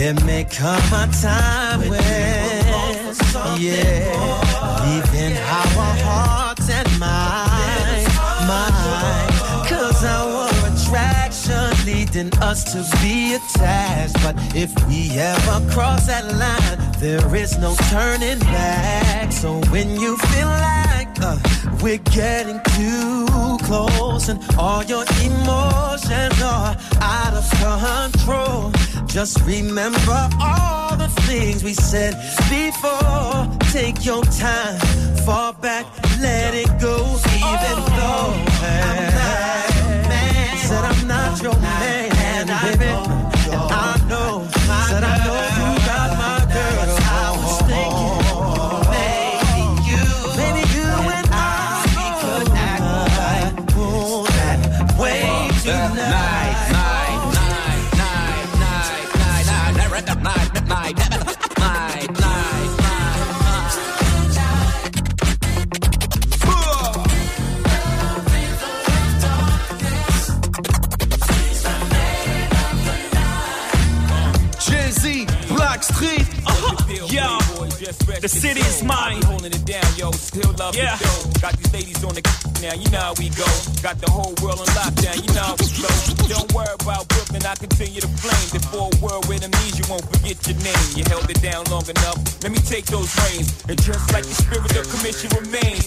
there 0.00 0.14
may 0.24 0.44
come 0.44 0.92
a 0.94 1.06
time 1.20 1.80
when, 1.80 2.64
yeah, 3.60 4.80
leaving 4.82 5.36
our 5.36 5.94
hearts 6.08 6.70
and 6.70 6.88
minds, 6.98 8.08
mind, 8.48 9.68
cause 9.68 10.02
our 10.02 10.48
attraction 10.72 11.84
leading 11.84 12.32
us 12.40 12.64
to 12.72 12.78
be 13.02 13.34
attached. 13.34 14.14
But 14.22 14.36
if 14.56 14.72
we 14.88 15.10
ever 15.18 15.70
cross 15.70 16.06
that 16.06 16.24
line, 16.34 16.92
there 16.98 17.36
is 17.36 17.58
no 17.58 17.74
turning 17.90 18.38
back. 18.38 19.30
So 19.32 19.60
when 19.68 20.00
you 20.00 20.16
feel 20.16 20.46
like 20.46 21.09
uh, 21.22 21.38
we're 21.82 21.98
getting 21.98 22.60
too 22.76 23.26
close 23.64 24.28
and 24.28 24.38
all 24.58 24.82
your 24.84 25.04
emotions 25.22 26.42
are 26.42 26.76
out 27.00 27.34
of 27.34 27.44
control, 27.60 28.70
just 29.06 29.40
remember 29.44 30.28
all 30.40 30.96
the 30.96 31.08
things 31.26 31.62
we 31.64 31.74
said 31.74 32.14
before. 32.48 33.48
Take 33.72 34.04
your 34.04 34.22
time, 34.24 34.78
fall 35.24 35.52
back, 35.52 35.86
let 36.20 36.54
it 36.54 36.68
go, 36.80 36.96
even 37.36 37.76
though 37.98 38.34
I'm 38.86 39.00
not 39.14 39.74
your 39.76 40.08
man. 40.08 40.58
Said 40.58 40.84
I'm 40.84 41.06
not 41.06 41.42
your 41.42 41.56
man, 41.60 42.46
baby. 42.46 42.84
And 42.84 43.60
I 43.72 43.96
know, 44.08 44.46
said 44.88 45.04
I 45.04 45.24
know 45.24 45.49
the 77.98 78.28
city 78.28 78.60
is 78.60 78.82
mine. 78.84 79.22
Holding 79.22 79.52
it 79.52 79.64
down, 79.64 79.84
yo. 79.96 80.10
Still 80.12 80.52
love 80.58 80.76
Yeah. 80.76 80.96
the 80.96 81.04
dough. 81.04 81.40
Got 81.40 81.56
these 81.58 81.72
ladies 81.72 82.04
on 82.04 82.14
the 82.14 82.22
now. 82.62 82.74
You 82.74 82.88
know 82.90 83.00
how 83.00 83.14
we 83.18 83.28
go. 83.30 83.46
Got 83.82 84.00
the 84.00 84.10
whole 84.10 84.34
world 84.42 84.60
on 84.60 84.66
lockdown. 84.78 85.16
You 85.26 85.32
know 85.34 85.42
how 85.42 85.56
we 85.58 85.66
flow. 85.66 86.28
Don't 86.28 86.52
worry 86.54 86.74
about 86.80 87.08
Brooklyn. 87.08 87.42
I 87.44 87.54
continue 87.56 88.00
to 88.00 88.08
flame. 88.08 88.48
Before 88.52 88.90
a 88.92 88.96
world 89.02 89.26
with 89.28 89.42
amnesia, 89.42 89.82
won't 89.90 90.04
forget 90.06 90.36
your 90.46 90.56
name. 90.62 90.86
You 90.94 91.04
held 91.08 91.28
it 91.30 91.40
down 91.42 91.64
long 91.70 91.86
enough. 91.88 92.18
Let 92.42 92.52
me 92.52 92.58
take 92.58 92.86
those 92.86 93.10
reins. 93.26 93.48
And 93.68 93.80
just 93.82 94.12
like 94.12 94.24
the 94.24 94.34
spirit 94.34 94.70
of 94.76 94.86
commission 94.90 95.30
remains. 95.40 95.86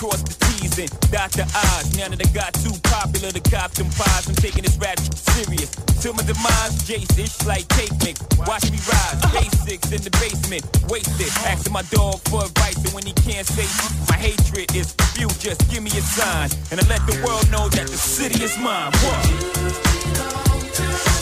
Cross 0.00 0.22
the 0.22 0.32
T's 0.32 0.78
and 0.80 0.88
dot 1.12 1.28
the 1.36 1.44
I's. 1.44 1.92
Now 1.92 2.08
that 2.08 2.24
I 2.24 2.28
got 2.32 2.56
too 2.64 2.72
popular 2.88 3.28
to 3.36 3.40
cop 3.52 3.72
them 3.72 3.84
pies, 4.00 4.26
I'm 4.26 4.34
taking 4.34 4.64
this 4.64 4.78
rap 4.78 4.96
serious. 4.96 5.68
Till 6.00 6.14
my 6.14 6.24
demise, 6.24 6.72
Jace, 6.88 7.20
it's 7.20 7.44
like 7.44 7.68
cake 7.68 7.92
mix. 8.00 8.16
Watch 8.48 8.64
me 8.72 8.80
rise, 8.88 9.20
uh-huh. 9.20 9.44
basics 9.44 9.92
in 9.92 10.00
the 10.00 10.08
basement, 10.16 10.64
wasted. 10.88 11.28
Uh-huh. 11.28 11.52
Asking 11.52 11.74
my 11.74 11.82
dog 11.92 12.16
for 12.32 12.48
advice, 12.48 12.80
and 12.80 12.96
when 12.96 13.04
he 13.04 13.12
can't 13.12 13.44
say 13.44 13.68
my 14.08 14.16
hatred 14.16 14.74
is 14.74 14.96
few, 15.12 15.28
just 15.36 15.68
give 15.68 15.82
me 15.82 15.92
a 15.92 16.00
sign. 16.00 16.48
And 16.72 16.80
I 16.80 16.84
let 16.88 17.04
the 17.04 17.20
world 17.20 17.44
know 17.52 17.68
that 17.68 17.84
the 17.84 18.00
city 18.00 18.42
is 18.42 18.56
mine. 18.56 18.96
What? 19.04 21.19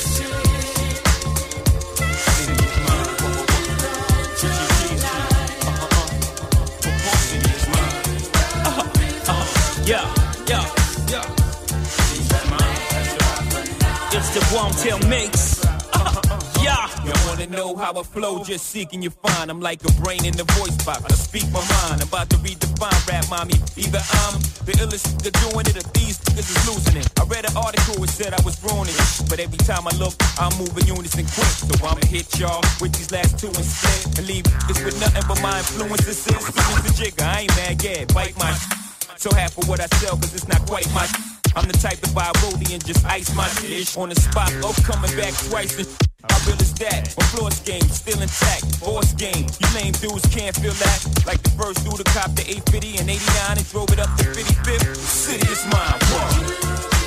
Yeah, 9.88 10.04
yeah, 10.46 10.68
yeah. 11.08 11.24
It's 14.12 14.30
the 14.36 14.44
tail 14.84 14.98
mix. 15.08 15.64
Yeah. 16.62 16.84
You 17.06 17.12
wanna 17.24 17.46
know 17.46 17.74
how 17.74 17.98
I 17.98 18.02
flow, 18.02 18.44
just 18.44 18.66
seeking 18.66 19.00
you 19.00 19.08
find. 19.08 19.50
I'm 19.50 19.60
like 19.60 19.80
a 19.88 19.92
brain 20.02 20.26
in 20.26 20.36
the 20.36 20.44
voice 20.60 20.76
box. 20.84 21.00
I 21.06 21.14
speak 21.16 21.48
my 21.52 21.64
mind. 21.64 22.02
I'm 22.02 22.08
about 22.08 22.28
to 22.30 22.36
redefine 22.36 23.00
rap, 23.08 23.24
mommy. 23.30 23.54
Either 23.80 24.04
I'm 24.28 24.36
the 24.68 24.76
illest 24.76 25.08
nigga 25.16 25.32
doing 25.48 25.64
it, 25.64 25.76
or 25.80 25.88
these 25.96 26.18
niggas 26.20 26.52
is 26.52 26.60
losing 26.68 27.00
it. 27.00 27.08
I 27.18 27.24
read 27.24 27.48
an 27.48 27.56
article 27.56 28.04
it 28.04 28.10
said 28.10 28.34
I 28.34 28.42
was 28.44 28.60
ruining 28.60 28.92
it, 28.92 29.30
but 29.30 29.40
every 29.40 29.56
time 29.64 29.88
I 29.88 29.96
look, 29.96 30.12
I'm 30.36 30.52
moving 30.60 30.84
unison 30.84 31.24
quick. 31.32 31.54
So 31.64 31.72
I'ma 31.80 32.04
hit 32.04 32.28
y'all 32.38 32.60
with 32.82 32.92
these 32.92 33.10
last 33.10 33.38
two 33.40 33.48
instead, 33.56 34.18
and 34.18 34.26
leave 34.28 34.44
this 34.68 34.84
with 34.84 35.00
nothing 35.00 35.24
but 35.24 35.40
my 35.40 35.56
influences. 35.56 36.18
Since 36.28 36.44
the 36.52 36.92
jigger, 36.92 37.24
I 37.24 37.48
ain't 37.48 37.56
mad, 37.56 37.82
yeah, 37.82 38.04
bite 38.12 38.36
my. 38.36 38.77
So 39.18 39.34
half 39.34 39.58
of 39.58 39.68
what 39.68 39.80
I 39.80 39.86
sell, 39.98 40.16
cause 40.16 40.32
it's 40.32 40.46
not 40.46 40.64
quite 40.66 40.86
my. 40.94 41.04
I'm 41.56 41.66
the 41.66 41.72
type 41.72 41.98
to 42.06 42.12
buy 42.14 42.28
a 42.28 42.32
rollie 42.38 42.72
and 42.72 42.84
just 42.86 43.04
ice 43.04 43.34
my 43.34 43.48
dish 43.60 43.96
on 43.96 44.10
the 44.10 44.14
spot. 44.14 44.52
Oh, 44.62 44.72
coming 44.86 45.10
back 45.16 45.34
twice. 45.50 45.76
And 45.76 45.88
how 46.30 46.38
real 46.46 46.54
is 46.62 46.72
that? 46.74 47.14
My 47.18 47.26
floor 47.34 47.50
game 47.64 47.82
still 47.90 48.22
intact. 48.22 48.80
Boss 48.80 49.12
game, 49.14 49.48
you 49.58 49.68
lame 49.74 49.92
dudes 49.94 50.24
can't 50.30 50.54
feel 50.54 50.70
that. 50.70 51.26
Like 51.26 51.42
the 51.42 51.50
first 51.50 51.82
dude 51.82 51.98
to 51.98 52.04
cop 52.14 52.30
the 52.36 52.46
850 52.46 52.98
and 52.98 53.10
89 53.10 53.58
and 53.58 53.68
drove 53.70 53.90
it 53.90 53.98
up 53.98 54.14
to 54.18 54.24
55th. 54.24 54.86
The 54.86 54.94
city 54.94 55.50
is 55.50 55.66
mine. 55.66 55.98
Whoa. 56.14 56.97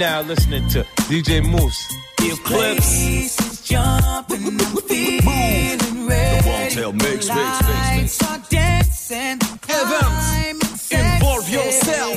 Now 0.00 0.22
listening 0.22 0.66
to 0.68 0.82
DJ 1.10 1.46
Mouss. 1.46 1.76
The 2.16 2.30
Eclipse. 2.32 3.60
jumping, 3.68 4.46
I'm 4.46 4.76
feeling 4.88 6.06
ready. 6.08 6.74
The 6.74 6.86
Wanted 6.88 7.02
Mix, 7.02 7.28
mix, 7.28 7.28
mix, 7.28 7.68
mix. 7.68 7.68
Lights 7.68 8.22
are 8.22 8.42
dancing. 8.48 9.38
Evans, 9.68 10.90
involve 10.90 11.50
yourself. 11.50 12.16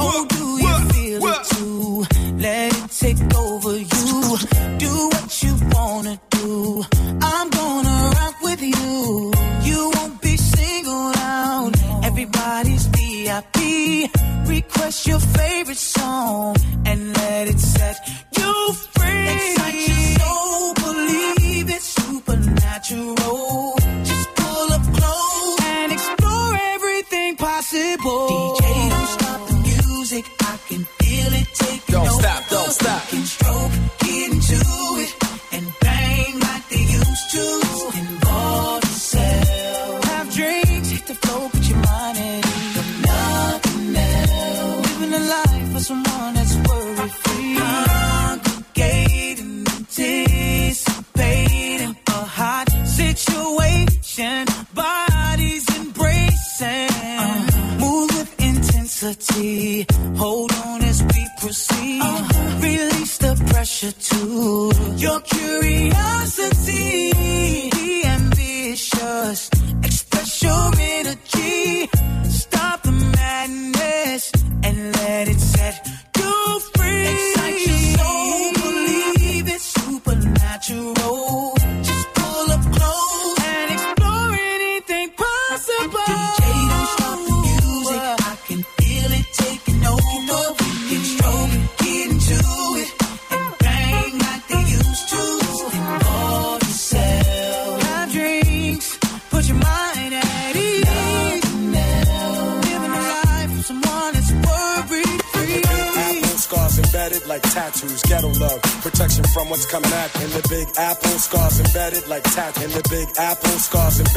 Oh, 0.00 0.26
do 0.30 0.44
you 0.64 0.74
feel 0.88 1.26
it 1.26 1.44
too? 1.50 2.06
Let 2.38 2.74
it 2.74 2.90
take 2.92 3.27
Request 14.88 15.06
your 15.06 15.20
favorite 15.20 15.76
song 15.76 16.56
and 16.86 17.14
let 17.14 17.46
it 17.46 17.60
set 17.60 17.98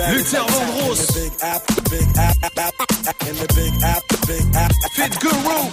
Luther 0.10 0.46
Vandross. 0.50 1.02
Fit 4.96 5.20
Guru. 5.20 5.72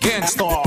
Gang 0.00 0.26
Starr. 0.26 0.62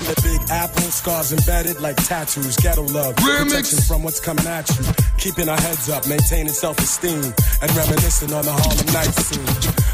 The 0.00 0.20
big 0.22 0.40
apple, 0.50 0.82
scars 0.82 1.32
embedded 1.32 1.80
like 1.80 1.96
tattoos, 1.96 2.56
ghetto 2.56 2.82
love, 2.82 3.14
Remix. 3.16 3.44
protection 3.44 3.78
from 3.80 4.02
what's 4.02 4.20
coming 4.20 4.46
at 4.46 4.68
you. 4.70 4.84
Keeping 5.18 5.48
our 5.48 5.60
heads 5.60 5.88
up, 5.90 6.06
maintaining 6.06 6.52
self-esteem, 6.52 7.22
and 7.62 7.76
reminiscing 7.76 8.32
on 8.32 8.44
the 8.44 8.52
Harlem 8.52 8.86
night 8.92 9.14
scene. 9.14 9.46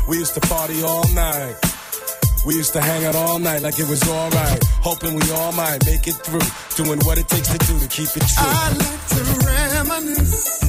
We 0.09 0.19
used 0.19 0.35
to 0.35 0.41
party 0.41 0.83
all 0.83 1.09
night 1.15 1.76
we 2.47 2.55
used 2.55 2.73
to 2.75 2.81
hang 2.81 3.05
out 3.05 3.17
all 3.17 3.41
night 3.41 3.63
like 3.63 3.77
it 3.81 3.89
was 3.89 4.09
alright. 4.09 4.63
Hoping 4.81 5.15
we 5.17 5.31
all 5.33 5.51
might 5.51 5.85
make 5.85 6.07
it 6.07 6.15
through. 6.15 6.47
Doing 6.77 7.01
what 7.01 7.19
it 7.19 7.27
takes 7.29 7.49
to 7.49 7.59
do 7.59 7.77
to 7.81 7.89
keep 7.89 8.07
it 8.07 8.23
true. 8.23 8.47
I 8.47 8.71
like 8.71 9.07
to 9.15 9.21
reminisce 9.51 10.63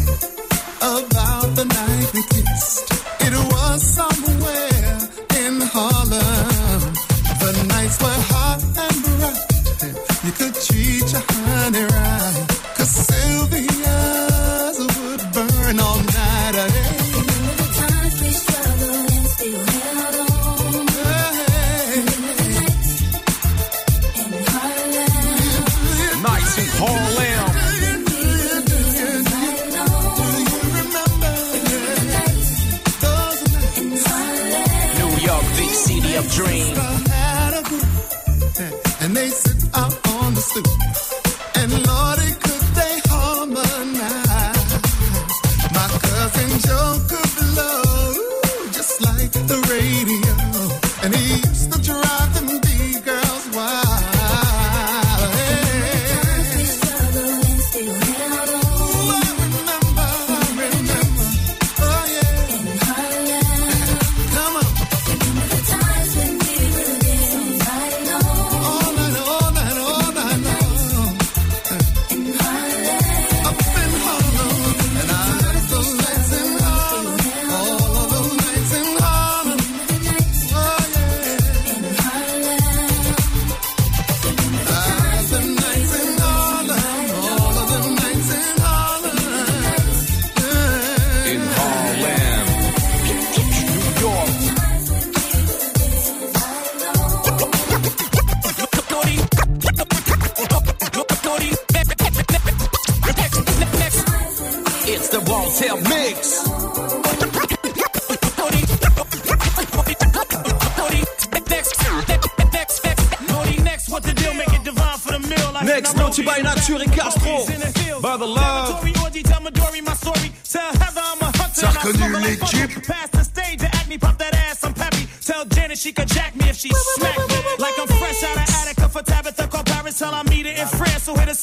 about 0.82 1.56
the 1.56 1.66
night 1.66 2.14
we 2.16 2.24
kissed. 2.24 2.92
It 3.22 3.34
was 3.54 3.84
somewhere. 3.84 4.77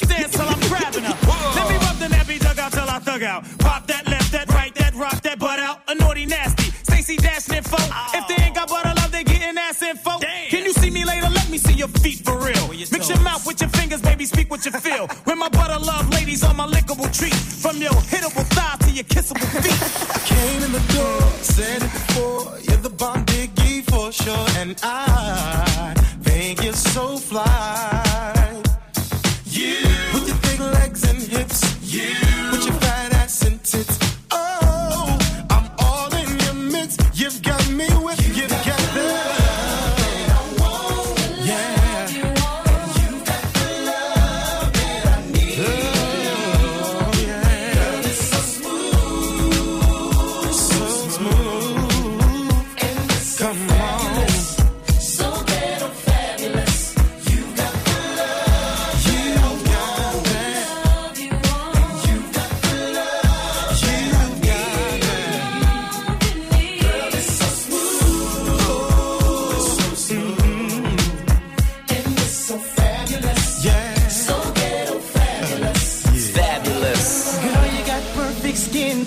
resistance 0.03 0.34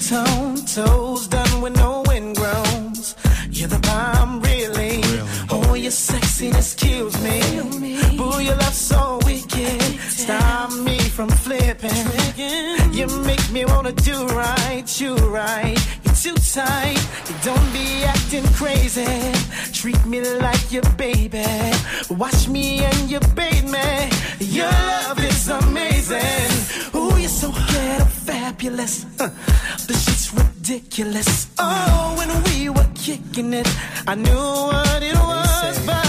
tone, 0.07 0.55
toes 0.65 1.27
done 1.27 1.61
with 1.61 1.75
no 1.75 2.01
wind 2.07 2.37
groans. 2.37 3.15
You're 3.49 3.67
the 3.67 3.79
bomb, 3.79 4.39
really. 4.41 5.01
really. 5.01 5.21
Oh, 5.49 5.73
your 5.73 5.91
sexiness 5.91 6.77
kills 6.77 7.15
me. 7.21 7.41
Boo, 8.17 8.39
your 8.41 8.55
love 8.55 8.73
so 8.73 9.19
wicked. 9.25 9.81
Stop 10.09 10.71
me 10.87 10.97
from 10.99 11.29
flipping. 11.29 12.07
You 12.93 13.07
make 13.25 13.51
me 13.51 13.65
wanna 13.65 13.91
do 13.91 14.27
right, 14.27 14.87
you 15.01 15.15
right. 15.15 15.77
You're 16.03 16.15
too 16.15 16.35
tight. 16.53 17.01
You 17.27 17.35
don't 17.43 17.69
be 17.73 18.05
acting 18.05 18.47
crazy. 18.59 19.33
Treat 19.73 20.05
me 20.05 20.21
like 20.39 20.71
your 20.71 20.87
baby. 20.95 21.45
Watch 22.09 22.47
me 22.47 22.85
and 22.85 23.11
you 23.11 23.19
bathe 23.35 23.69
me. 23.75 24.09
Your 24.39 24.71
love 24.71 25.19
is 25.23 25.49
amazing 25.49 26.56
fabulous. 28.47 29.05
Uh, 29.19 29.29
the 29.87 29.93
shit's 29.93 30.33
ridiculous. 30.33 31.47
Oh, 31.59 32.15
when 32.17 32.31
we 32.45 32.69
were 32.69 32.89
kicking 32.95 33.53
it, 33.53 33.67
I 34.07 34.15
knew 34.15 34.45
what 34.71 35.03
it 35.03 35.15
was, 35.15 35.85
but. 35.85 36.06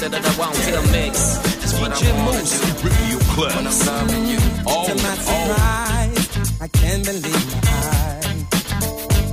da 0.00 0.08
da 0.08 0.08
da 0.08 0.20
da 0.20 0.38
won't 0.38 0.56
feel 0.56 0.82
mix. 0.90 1.38
That's 1.60 1.74
what 1.80 1.92
DJ 1.92 2.10
I 2.10 2.24
Mouss, 2.24 2.52
Radio 2.82 3.18
Club. 3.34 3.54
When 3.54 3.66
I'm 3.66 3.78
loving 3.86 4.26
you, 4.26 4.38
oh, 4.66 4.86
to 4.88 4.94
my 5.06 5.14
surprise, 5.26 6.28
oh. 6.36 6.64
I 6.64 6.68
can't 6.68 7.04
believe 7.04 7.44
my 7.52 7.60
eyes. 7.90 8.42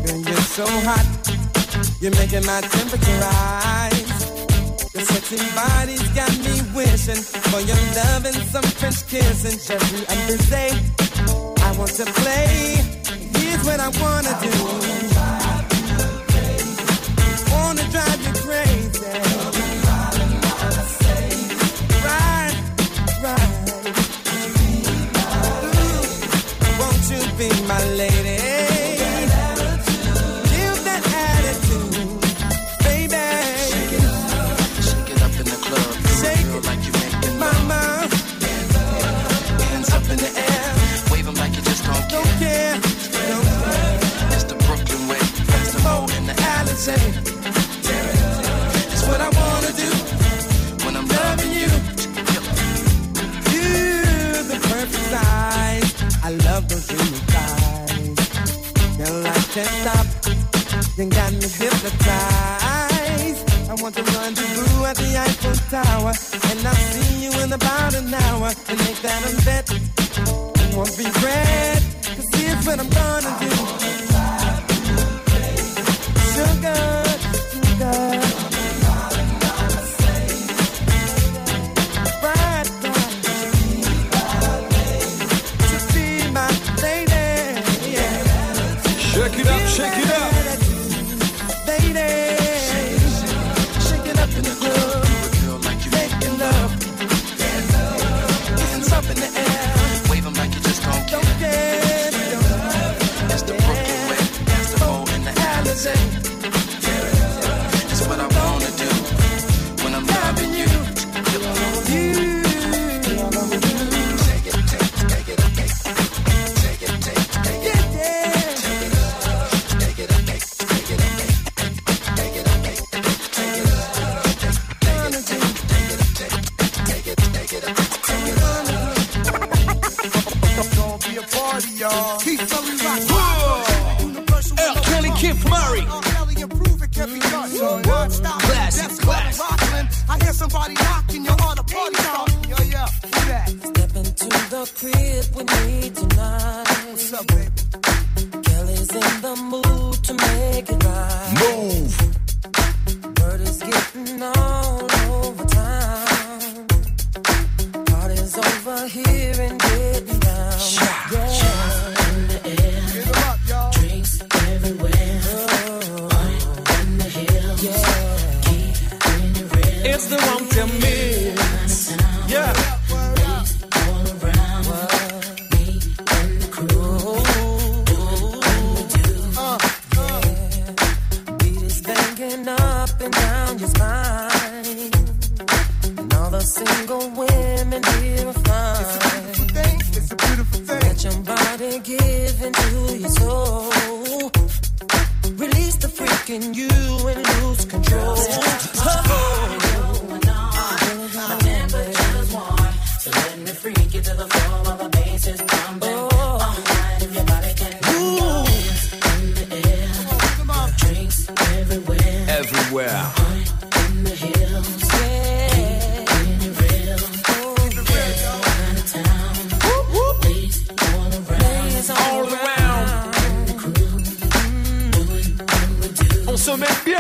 Girl, 0.03 0.21
you're 0.29 0.47
so 0.57 0.65
hot, 0.87 1.05
you're 2.01 2.15
making 2.21 2.45
my 2.45 2.61
temperature 2.61 3.19
rise. 3.25 4.09
Your 4.93 5.05
sexy 5.05 5.37
body's 5.55 6.07
got 6.19 6.31
me 6.45 6.55
wishing 6.75 7.21
for 7.49 7.61
your 7.61 7.81
love 7.97 8.25
and 8.25 8.35
some 8.53 8.67
French 8.79 9.07
kissing. 9.07 9.57
Just 9.57 9.87
the 9.93 10.01
other 10.13 10.37
day, 10.55 10.71
I 11.65 11.69
want 11.77 11.91
to 12.01 12.05
play. 12.21 12.77
Here's 13.37 13.63
what 13.65 13.79
I 13.79 13.89
wanna 14.01 14.33
do. 14.41 14.90
be 27.41 27.49
my 27.63 27.83
lady. 27.95 28.30
Something 61.01 61.17
got 61.17 61.33
me 61.33 61.47
hypnotized. 61.49 63.41
I 63.67 63.73
want 63.81 63.95
to 63.95 64.03
run 64.03 64.35
to 64.35 64.41
you 64.53 64.85
at 64.85 64.95
the 64.97 65.17
Eiffel 65.17 65.55
Tower. 65.71 66.13
And 66.51 66.67
I'll 66.67 66.75
see 66.75 67.23
you 67.23 67.31
in 67.41 67.51
about 67.51 67.95
an 67.95 68.13
hour. 68.13 68.53
And 68.69 68.77
make 68.85 69.01
that 69.01 69.25
a 69.25 69.35
bet. 69.43 69.65
It 69.71 70.75
won't 70.77 70.95
regret. 70.99 71.81
Cause 72.05 72.29
here's 72.35 72.65
what 72.67 72.79
I'm 72.79 72.89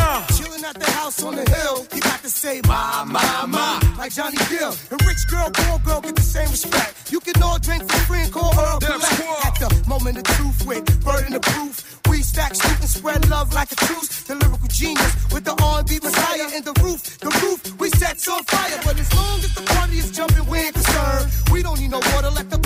met. 0.01 0.29
Chilling 0.37 0.63
at 0.63 0.75
the 0.79 0.89
house 0.91 1.23
on 1.23 1.35
the 1.35 1.49
hill, 1.49 1.85
you 1.93 2.01
got 2.01 2.21
to 2.21 2.29
say 2.29 2.61
my, 2.67 3.03
my, 3.07 3.45
my, 3.47 3.95
like 3.97 4.13
Johnny 4.13 4.37
Gill. 4.49 4.73
And 4.91 4.99
rich 5.05 5.27
girl, 5.29 5.49
poor 5.53 5.79
girl 5.79 6.01
get 6.01 6.15
the 6.15 6.21
same 6.21 6.49
respect. 6.49 7.11
You 7.11 7.19
can 7.19 7.41
all 7.41 7.59
drink 7.59 7.83
for 7.89 7.99
free 8.07 8.21
and 8.21 8.31
call 8.31 8.53
her 8.53 8.79
black. 8.79 9.01
At 9.45 9.55
the 9.59 9.69
moment 9.87 10.17
of 10.17 10.23
truth 10.35 10.65
with 10.65 10.83
burden 11.03 11.33
of 11.33 11.41
proof. 11.41 11.99
We 12.09 12.21
stack, 12.21 12.55
shoot, 12.55 12.79
and 12.79 12.89
spread 12.89 13.29
love 13.29 13.53
like 13.53 13.71
a 13.71 13.75
truce. 13.75 14.23
The 14.23 14.35
lyrical 14.35 14.67
genius 14.67 15.13
with 15.33 15.45
the 15.45 15.55
R&B 15.61 15.99
messiah 16.03 16.49
in 16.55 16.63
the 16.63 16.73
roof. 16.83 17.19
The 17.19 17.31
roof 17.41 17.79
we 17.79 17.89
set 17.89 18.17
on 18.27 18.43
fire. 18.43 18.79
But 18.83 18.99
as 18.99 19.13
long 19.15 19.39
as 19.39 19.53
the 19.55 19.61
party 19.61 19.97
is 19.97 20.11
jumping, 20.11 20.45
we 20.47 20.59
ain't 20.59 20.73
concerned. 20.73 21.31
We 21.51 21.63
don't 21.63 21.79
need 21.79 21.91
no 21.91 21.99
water, 22.13 22.31
let 22.31 22.49
the 22.49 22.59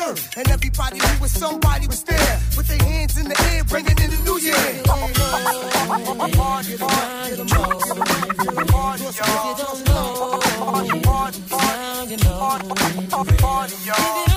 burn. 0.00 0.16
And 0.36 0.48
everybody 0.50 0.98
who 0.98 1.22
was 1.22 1.32
somebody 1.32 1.86
was 1.86 2.02
there 2.04 2.40
with 2.56 2.66
their 2.68 2.82
hands 2.88 3.18
in 3.18 3.28
the 3.28 3.38
air, 3.50 3.64
bringing 3.64 3.98
in 3.98 4.10
the 4.10 4.20
new 4.24 4.38
year. 4.38 4.82
Donell 13.06 14.33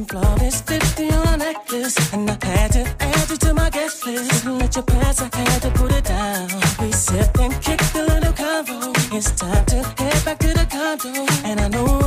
Looking 0.00 0.18
flawless, 0.18 0.62
50 0.62 1.10
on 1.10 1.28
a 1.28 1.36
necklace. 1.36 2.12
And 2.14 2.30
I 2.30 2.46
had 2.46 2.72
to 2.72 2.96
add 3.00 3.30
you 3.30 3.36
to 3.36 3.52
my 3.52 3.68
guest 3.68 4.06
list. 4.06 4.44
Didn't 4.44 4.58
let 4.58 4.74
you 4.76 4.82
pass, 4.82 5.20
I 5.20 5.36
had 5.36 5.62
to 5.62 5.70
put 5.72 5.92
it 5.92 6.04
down. 6.04 6.48
We 6.80 6.90
sit 6.92 7.38
and 7.38 7.52
kick 7.60 7.80
the 7.92 8.04
little 8.08 8.32
convo. 8.32 8.94
It's 9.12 9.30
time 9.32 9.64
to 9.66 9.82
head 10.00 10.24
back 10.24 10.38
to 10.38 10.54
the 10.54 10.66
condo. 10.70 11.26
And 11.44 11.60
I 11.60 11.68
know 11.68 11.99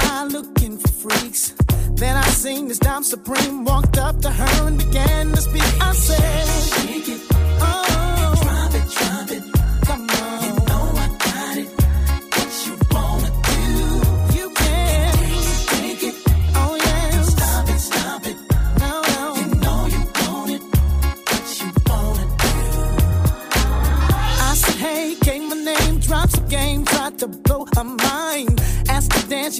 eye 0.00 0.26
looking 0.30 0.78
for 0.78 0.88
freaks. 0.88 1.54
Then 1.94 2.16
I 2.16 2.26
seen 2.28 2.68
this 2.68 2.78
dime 2.78 3.04
supreme, 3.04 3.64
walked 3.64 3.98
up 3.98 4.20
to 4.22 4.30
her 4.30 4.66
and 4.68 4.78
began 4.78 5.30
to 5.32 5.40
speak. 5.40 5.62
I 5.80 5.92
said, 5.92 6.46
Shake 6.86 7.08
it, 7.08 7.20
oh, 7.60 8.03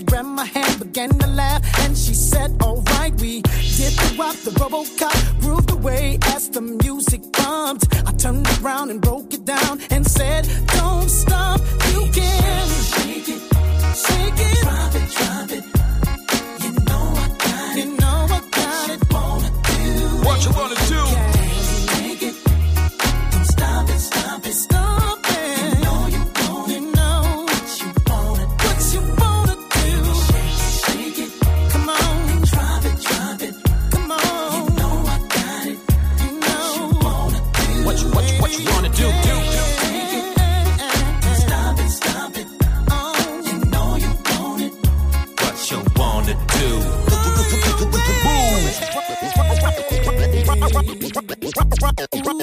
grabbed 0.07 0.29
my 0.29 0.45
hand, 0.45 0.79
began 0.79 1.11
to 1.11 1.27
laugh, 1.27 1.63
and 1.81 1.97
she 1.97 2.15
said, 2.15 2.57
alright, 2.63 3.15
we 3.21 3.43
did 3.43 3.93
the 3.93 4.15
wop, 4.19 4.37
the 4.37 4.51
Robocop, 4.51 5.41
grooved 5.41 5.71
away 5.71 6.19
as 6.35 6.49
the 6.51 6.61
music 6.61 7.23
pumped. 7.33 7.87
I 8.07 8.13
turned 8.13 8.47
around 8.61 8.91
and 8.91 9.01
broke 9.01 9.33
it 9.35 9.45
down 9.45 9.81
and 9.91 10.07
said, 10.07 10.47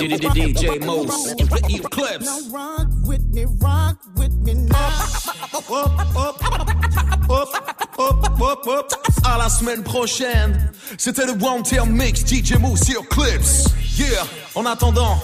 DJ 0.08 0.80
Moose, 0.84 1.36
Eclipse. 1.70 2.26
Now 2.26 2.40
rock 2.52 2.88
with 3.06 3.24
me, 3.34 3.46
rock 3.60 3.98
with 4.18 4.34
me 4.44 4.56
now. 4.56 4.78
À 9.24 9.38
la 9.38 9.50
semaine 9.50 9.84
prochaine. 9.84 10.72
C'était 10.98 11.26
le 11.26 11.34
One 11.34 11.62
Term 11.64 11.92
Mix 11.92 12.26
DJ 12.26 12.58
Moose 12.60 12.82
sur 12.84 13.08
Clips. 13.10 13.68
Yeah. 13.98 14.26
En 14.56 14.66
attendant, 14.66 15.20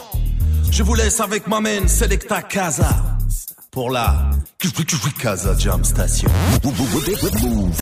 je 0.69 0.83
vous 0.83 0.93
laisse 0.93 1.19
avec 1.19 1.47
ma 1.47 1.59
main 1.59 1.87
Selecta 1.87 2.43
Casa 2.43 3.17
pour 3.71 3.89
la 3.89 4.29
Casa 5.19 5.55
Jam 5.57 5.83
Station. 5.83 6.29